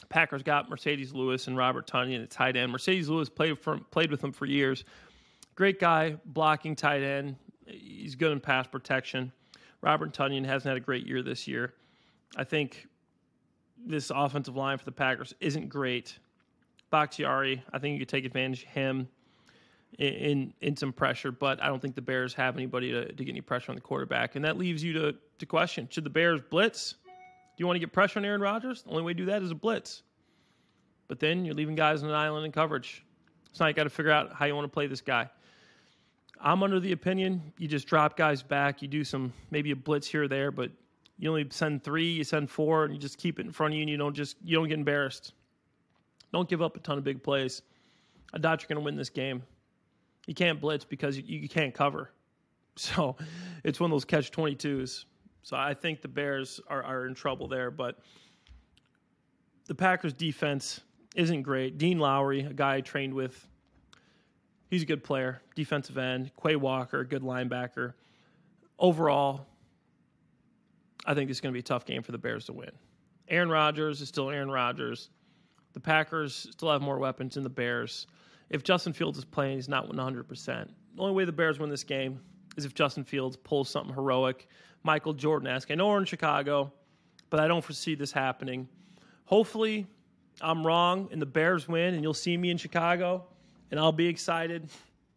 Packers 0.09 0.43
got 0.43 0.69
Marcedes 0.69 1.13
Lewis 1.13 1.47
and 1.47 1.57
Robert 1.57 1.87
Tonyan 1.87 2.21
at 2.21 2.29
tight 2.29 2.57
end. 2.57 2.73
Marcedes 2.73 3.07
Lewis 3.07 3.29
played 3.29 3.57
for, 3.57 3.77
played 3.77 4.11
with 4.11 4.23
him 4.23 4.31
for 4.31 4.45
years. 4.45 4.83
Great 5.55 5.79
guy, 5.79 6.17
blocking 6.25 6.75
tight 6.75 7.03
end. 7.03 7.35
He's 7.65 8.15
good 8.15 8.31
in 8.31 8.39
pass 8.39 8.67
protection. 8.67 9.31
Robert 9.83 10.13
Tonyan 10.13 10.45
hasn't 10.45 10.69
had 10.69 10.77
a 10.77 10.79
great 10.79 11.05
year 11.05 11.21
this 11.21 11.45
year. 11.45 11.73
I 12.37 12.45
think 12.45 12.87
this 13.85 14.11
offensive 14.15 14.55
line 14.55 14.77
for 14.77 14.85
the 14.85 14.93
Packers 14.93 15.35
isn't 15.41 15.67
great. 15.67 16.17
Bakhtiari, 16.89 17.61
I 17.73 17.79
think 17.79 17.93
you 17.93 17.99
could 17.99 18.09
take 18.09 18.23
advantage 18.23 18.63
of 18.63 18.69
him 18.69 19.09
in, 19.99 20.13
in, 20.13 20.53
in 20.61 20.75
some 20.77 20.93
pressure, 20.93 21.33
but 21.33 21.61
I 21.61 21.67
don't 21.67 21.81
think 21.81 21.95
the 21.95 22.01
Bears 22.01 22.33
have 22.35 22.55
anybody 22.55 22.91
to, 22.93 23.11
to 23.11 23.25
get 23.25 23.29
any 23.29 23.41
pressure 23.41 23.73
on 23.73 23.75
the 23.75 23.81
quarterback. 23.81 24.37
And 24.37 24.45
that 24.45 24.57
leaves 24.57 24.81
you 24.81 24.93
to, 24.93 25.15
to 25.39 25.45
question 25.45 25.89
should 25.91 26.05
the 26.05 26.09
Bears 26.09 26.39
blitz? 26.49 26.93
Do 27.03 27.57
you 27.57 27.67
want 27.67 27.75
to 27.75 27.81
get 27.81 27.91
pressure 27.91 28.19
on 28.19 28.25
Aaron 28.25 28.41
Rodgers? 28.41 28.83
The 28.83 28.89
only 28.89 29.03
way 29.03 29.13
to 29.13 29.17
do 29.17 29.25
that 29.25 29.43
is 29.43 29.51
a 29.51 29.55
blitz. 29.55 30.03
But 31.09 31.19
then 31.19 31.43
you're 31.43 31.55
leaving 31.55 31.75
guys 31.75 32.03
on 32.03 32.09
an 32.09 32.15
island 32.15 32.45
in 32.45 32.53
coverage. 32.53 33.03
So 33.51 33.65
now 33.65 33.67
you 33.67 33.73
got 33.73 33.83
to 33.83 33.89
figure 33.89 34.11
out 34.13 34.33
how 34.33 34.45
you 34.45 34.55
want 34.55 34.65
to 34.65 34.73
play 34.73 34.87
this 34.87 35.01
guy. 35.01 35.29
I'm 36.45 36.61
under 36.61 36.79
the 36.81 36.91
opinion 36.91 37.53
you 37.57 37.69
just 37.69 37.87
drop 37.87 38.17
guys 38.17 38.43
back. 38.43 38.81
You 38.81 38.89
do 38.89 39.05
some 39.05 39.31
maybe 39.49 39.71
a 39.71 39.75
blitz 39.75 40.07
here 40.07 40.23
or 40.23 40.27
there, 40.27 40.51
but 40.51 40.69
you 41.17 41.29
only 41.29 41.47
send 41.49 41.83
three, 41.83 42.11
you 42.11 42.25
send 42.25 42.49
four, 42.49 42.83
and 42.83 42.93
you 42.93 42.99
just 42.99 43.17
keep 43.17 43.39
it 43.39 43.45
in 43.45 43.51
front 43.51 43.73
of 43.73 43.77
you, 43.77 43.83
and 43.83 43.89
you 43.89 43.95
don't 43.95 44.13
just 44.13 44.35
you 44.43 44.57
don't 44.57 44.67
get 44.67 44.77
embarrassed. 44.77 45.33
Don't 46.33 46.49
give 46.49 46.61
up 46.61 46.75
a 46.75 46.79
ton 46.79 46.97
of 46.97 47.03
big 47.05 47.23
plays. 47.23 47.61
I 48.33 48.39
doubt 48.39 48.61
you're 48.61 48.67
going 48.67 48.81
to 48.81 48.83
win 48.83 48.97
this 48.97 49.09
game. 49.09 49.43
You 50.25 50.33
can't 50.33 50.59
blitz 50.59 50.83
because 50.83 51.15
you, 51.15 51.23
you 51.25 51.49
can't 51.49 51.73
cover. 51.73 52.11
So 52.75 53.17
it's 53.63 53.79
one 53.79 53.91
of 53.91 53.93
those 53.93 54.03
catch 54.03 54.31
22s. 54.31 55.05
So 55.43 55.55
I 55.55 55.75
think 55.75 56.01
the 56.01 56.07
Bears 56.07 56.59
are, 56.67 56.81
are 56.81 57.05
in 57.05 57.13
trouble 57.13 57.47
there, 57.47 57.69
but 57.69 57.99
the 59.67 59.75
Packers 59.75 60.11
defense 60.11 60.81
isn't 61.15 61.43
great. 61.43 61.77
Dean 61.77 61.99
Lowry, 61.99 62.39
a 62.39 62.51
guy 62.51 62.77
I 62.77 62.81
trained 62.81 63.13
with 63.13 63.47
He's 64.69 64.83
a 64.83 64.85
good 64.85 65.03
player, 65.03 65.41
defensive 65.55 65.97
end. 65.97 66.31
Quay 66.41 66.55
Walker, 66.55 67.03
good 67.03 67.21
linebacker. 67.21 67.93
Overall, 68.79 69.45
I 71.05 71.13
think 71.13 71.29
it's 71.29 71.39
going 71.39 71.51
to 71.51 71.53
be 71.53 71.59
a 71.59 71.63
tough 71.63 71.85
game 71.85 72.01
for 72.01 72.11
the 72.11 72.17
Bears 72.17 72.45
to 72.45 72.53
win. 72.53 72.71
Aaron 73.27 73.49
Rodgers 73.49 74.01
is 74.01 74.09
still 74.09 74.29
Aaron 74.29 74.49
Rodgers. 74.49 75.09
The 75.73 75.79
Packers 75.79 76.47
still 76.51 76.71
have 76.71 76.81
more 76.81 76.99
weapons 76.99 77.35
than 77.35 77.43
the 77.43 77.49
Bears. 77.49 78.07
If 78.49 78.63
Justin 78.63 78.93
Fields 78.93 79.17
is 79.17 79.25
playing, 79.25 79.57
he's 79.57 79.69
not 79.69 79.89
100%. 79.89 80.45
The 80.45 81.01
only 81.01 81.13
way 81.13 81.25
the 81.25 81.31
Bears 81.31 81.59
win 81.59 81.69
this 81.69 81.83
game 81.83 82.19
is 82.55 82.65
if 82.65 82.73
Justin 82.73 83.03
Fields 83.03 83.35
pulls 83.35 83.69
something 83.69 83.93
heroic, 83.93 84.47
Michael 84.83 85.13
Jordan 85.13 85.47
esque. 85.47 85.71
I 85.71 85.75
know 85.75 85.87
we're 85.87 85.99
in 85.99 86.05
Chicago, 86.05 86.71
but 87.29 87.39
I 87.39 87.47
don't 87.47 87.63
foresee 87.63 87.95
this 87.95 88.11
happening. 88.11 88.67
Hopefully, 89.25 89.87
I'm 90.41 90.65
wrong 90.65 91.09
and 91.11 91.21
the 91.21 91.25
Bears 91.25 91.67
win, 91.67 91.95
and 91.95 92.03
you'll 92.03 92.13
see 92.13 92.37
me 92.37 92.51
in 92.51 92.57
Chicago 92.57 93.25
and 93.73 93.79
I'll 93.79 93.91
be 93.91 94.05
excited. 94.05 94.69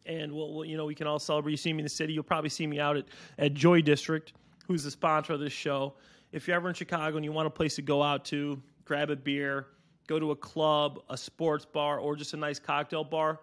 And 0.07 0.33
we'll, 0.33 0.51
we'll, 0.51 0.65
you 0.65 0.77
know, 0.77 0.85
we 0.85 0.95
can 0.95 1.05
all 1.05 1.19
celebrate. 1.19 1.51
You 1.51 1.57
see 1.57 1.71
me 1.71 1.81
in 1.81 1.83
the 1.83 1.89
city. 1.89 2.11
You'll 2.11 2.23
probably 2.23 2.49
see 2.49 2.65
me 2.65 2.79
out 2.79 2.97
at, 2.97 3.05
at 3.37 3.53
Joy 3.53 3.83
District, 3.83 4.33
who's 4.65 4.83
the 4.83 4.89
sponsor 4.89 5.33
of 5.33 5.39
this 5.39 5.53
show. 5.53 5.93
If 6.31 6.47
you're 6.47 6.55
ever 6.55 6.67
in 6.67 6.73
Chicago 6.73 7.17
and 7.17 7.23
you 7.23 7.31
want 7.31 7.45
a 7.45 7.51
place 7.51 7.75
to 7.75 7.83
go 7.83 8.01
out 8.01 8.25
to 8.25 8.59
grab 8.83 9.11
a 9.11 9.15
beer, 9.15 9.67
go 10.07 10.17
to 10.17 10.31
a 10.31 10.35
club, 10.35 11.01
a 11.11 11.15
sports 11.15 11.65
bar, 11.65 11.99
or 11.99 12.15
just 12.15 12.33
a 12.33 12.37
nice 12.37 12.57
cocktail 12.57 13.03
bar, 13.03 13.41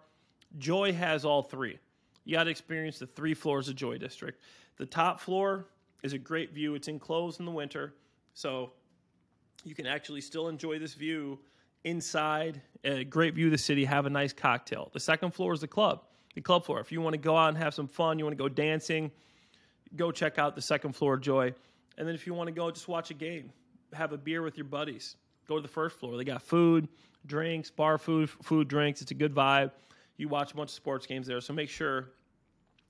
Joy 0.59 0.93
has 0.93 1.25
all 1.25 1.43
three. 1.43 1.79
You 2.25 2.35
got 2.35 2.45
to 2.45 2.51
experience 2.51 2.99
the 2.99 3.07
three 3.07 3.35
floors 3.35 3.69
of 3.69 3.77
Joy 3.77 3.99
District. 3.99 4.43
The 4.79 4.87
top 4.87 5.21
floor 5.21 5.67
is 6.03 6.13
a 6.13 6.19
great 6.19 6.53
view. 6.53 6.75
It's 6.75 6.89
enclosed 6.89 7.39
in 7.39 7.47
the 7.47 7.53
winter, 7.53 7.95
so 8.33 8.73
you 9.63 9.77
can 9.77 9.87
actually 9.87 10.23
still 10.23 10.49
enjoy 10.49 10.81
this 10.81 10.95
view 10.95 11.39
inside. 11.85 12.61
A 12.85 13.05
great 13.05 13.35
view 13.35 13.47
of 13.47 13.53
the 13.53 13.59
city. 13.59 13.85
Have 13.85 14.07
a 14.07 14.11
nice 14.11 14.33
cocktail. 14.33 14.91
The 14.93 15.01
second 15.01 15.33
floor 15.33 15.53
is 15.53 15.61
the 15.61 15.69
club. 15.69 16.03
The 16.35 16.41
club 16.41 16.65
floor. 16.65 16.81
If 16.81 16.91
you 16.91 17.01
want 17.01 17.15
to 17.15 17.19
go 17.19 17.37
out 17.37 17.49
and 17.49 17.59
have 17.59 17.75
some 17.75 17.87
fun, 17.87 18.19
you 18.19 18.25
want 18.25 18.37
to 18.37 18.43
go 18.43 18.49
dancing, 18.49 19.11
go 19.97 20.11
check 20.11 20.39
out 20.39 20.57
the 20.57 20.63
second 20.63 20.95
floor 20.95 21.15
of 21.15 21.21
Joy. 21.21 21.55
And 21.97 22.09
then 22.09 22.15
if 22.15 22.27
you 22.27 22.35
want 22.35 22.49
to 22.49 22.53
go 22.53 22.71
just 22.71 22.89
watch 22.89 23.11
a 23.11 23.15
game, 23.15 23.53
have 23.93 24.13
a 24.13 24.19
beer 24.19 24.43
with 24.43 24.57
your 24.57 24.65
buddies, 24.65 25.17
go 25.47 25.57
to 25.57 25.63
the 25.63 25.69
first 25.69 25.99
floor. 25.99 26.17
They 26.17 26.25
got 26.25 26.43
food, 26.43 26.89
drinks, 27.27 27.71
bar 27.71 27.99
food, 27.99 28.29
food, 28.29 28.69
drinks. 28.69 29.01
It's 29.01 29.13
a 29.13 29.15
good 29.15 29.35
vibe. 29.35 29.71
You 30.17 30.29
watch 30.29 30.53
a 30.53 30.57
bunch 30.57 30.71
of 30.71 30.75
sports 30.75 31.07
games 31.07 31.27
there. 31.27 31.41
So 31.41 31.53
make 31.53 31.69
sure 31.69 32.11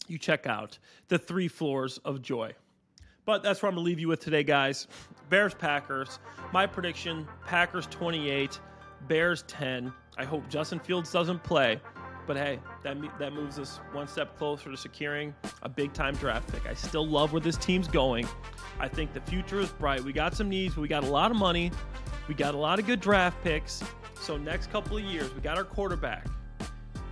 you 0.07 0.18
check 0.18 0.46
out 0.46 0.78
the 1.09 1.18
three 1.18 1.48
floors 1.48 1.98
of 1.98 2.22
Joy. 2.22 2.54
But 3.24 3.42
that's 3.42 3.62
where 3.62 3.68
I'm 3.68 3.74
going 3.74 3.85
to 3.85 3.88
leave 3.88 3.98
you 3.98 4.09
with 4.09 4.20
today, 4.20 4.44
guys. 4.44 4.87
Bears 5.30 5.54
Packers. 5.54 6.18
My 6.52 6.66
prediction 6.66 7.26
Packers 7.46 7.87
28, 7.87 8.61
Bears 9.08 9.44
10. 9.48 9.92
I 10.16 10.24
hope 10.24 10.48
Justin 10.48 10.78
Fields 10.78 11.12
doesn't 11.12 11.42
play. 11.42 11.80
But 12.26 12.36
hey, 12.36 12.58
that 12.82 12.96
that 13.18 13.32
moves 13.32 13.58
us 13.58 13.80
one 13.92 14.08
step 14.08 14.36
closer 14.38 14.70
to 14.70 14.76
securing 14.76 15.34
a 15.62 15.68
big 15.68 15.92
time 15.92 16.14
draft 16.14 16.50
pick. 16.50 16.66
I 16.66 16.74
still 16.74 17.06
love 17.06 17.32
where 17.32 17.40
this 17.40 17.56
team's 17.56 17.88
going. 17.88 18.26
I 18.80 18.88
think 18.88 19.12
the 19.12 19.20
future 19.20 19.60
is 19.60 19.70
bright. 19.70 20.02
We 20.02 20.12
got 20.12 20.34
some 20.34 20.48
needs, 20.48 20.76
we 20.76 20.88
got 20.88 21.04
a 21.04 21.08
lot 21.08 21.30
of 21.30 21.36
money, 21.36 21.70
we 22.26 22.34
got 22.34 22.54
a 22.54 22.58
lot 22.58 22.78
of 22.78 22.86
good 22.86 23.00
draft 23.00 23.42
picks. 23.44 23.82
So 24.20 24.38
next 24.38 24.70
couple 24.70 24.96
of 24.96 25.04
years, 25.04 25.34
we 25.34 25.40
got 25.42 25.58
our 25.58 25.64
quarterback. 25.64 26.26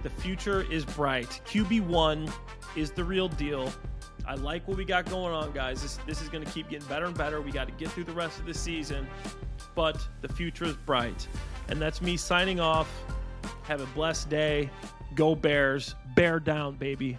The 0.03 0.11
future 0.11 0.63
is 0.73 0.85
bright. 0.85 1.41
QB 1.47 1.87
one 1.87 2.29
is 2.75 2.91
the 2.91 3.05
real 3.05 3.29
deal. 3.29 3.71
I 4.27 4.35
like 4.35 4.67
what 4.67 4.77
we 4.77 4.85
got 4.85 5.09
going 5.11 5.35
on, 5.35 5.53
guys. 5.53 5.83
This, 5.83 5.99
this 6.07 6.23
is 6.23 6.29
going 6.29 6.45
to 6.45 6.51
keep 6.51 6.71
getting 6.71 6.89
better 6.89 7.07
and 7.07 7.17
better. 7.17 7.41
We 7.41 7.51
got 7.51 7.67
to 7.69 7.75
get 7.75 7.91
through 7.91 8.05
the 8.05 8.13
rest 8.13 8.39
of 8.41 8.47
the 8.47 8.55
season, 8.55 9.07
but 9.75 10.07
the 10.21 10.29
future 10.29 10.65
is 10.65 10.77
bright. 10.77 11.29
And 11.69 11.81
that's 11.81 12.03
me 12.03 12.17
signing 12.17 12.61
off. 12.61 12.89
Have 13.63 13.81
a 13.81 13.87
blessed 13.87 14.29
day. 14.29 14.71
Go 15.15 15.35
Bears. 15.35 15.95
Bear 16.15 16.41
down, 16.41 16.75
baby. 16.77 17.19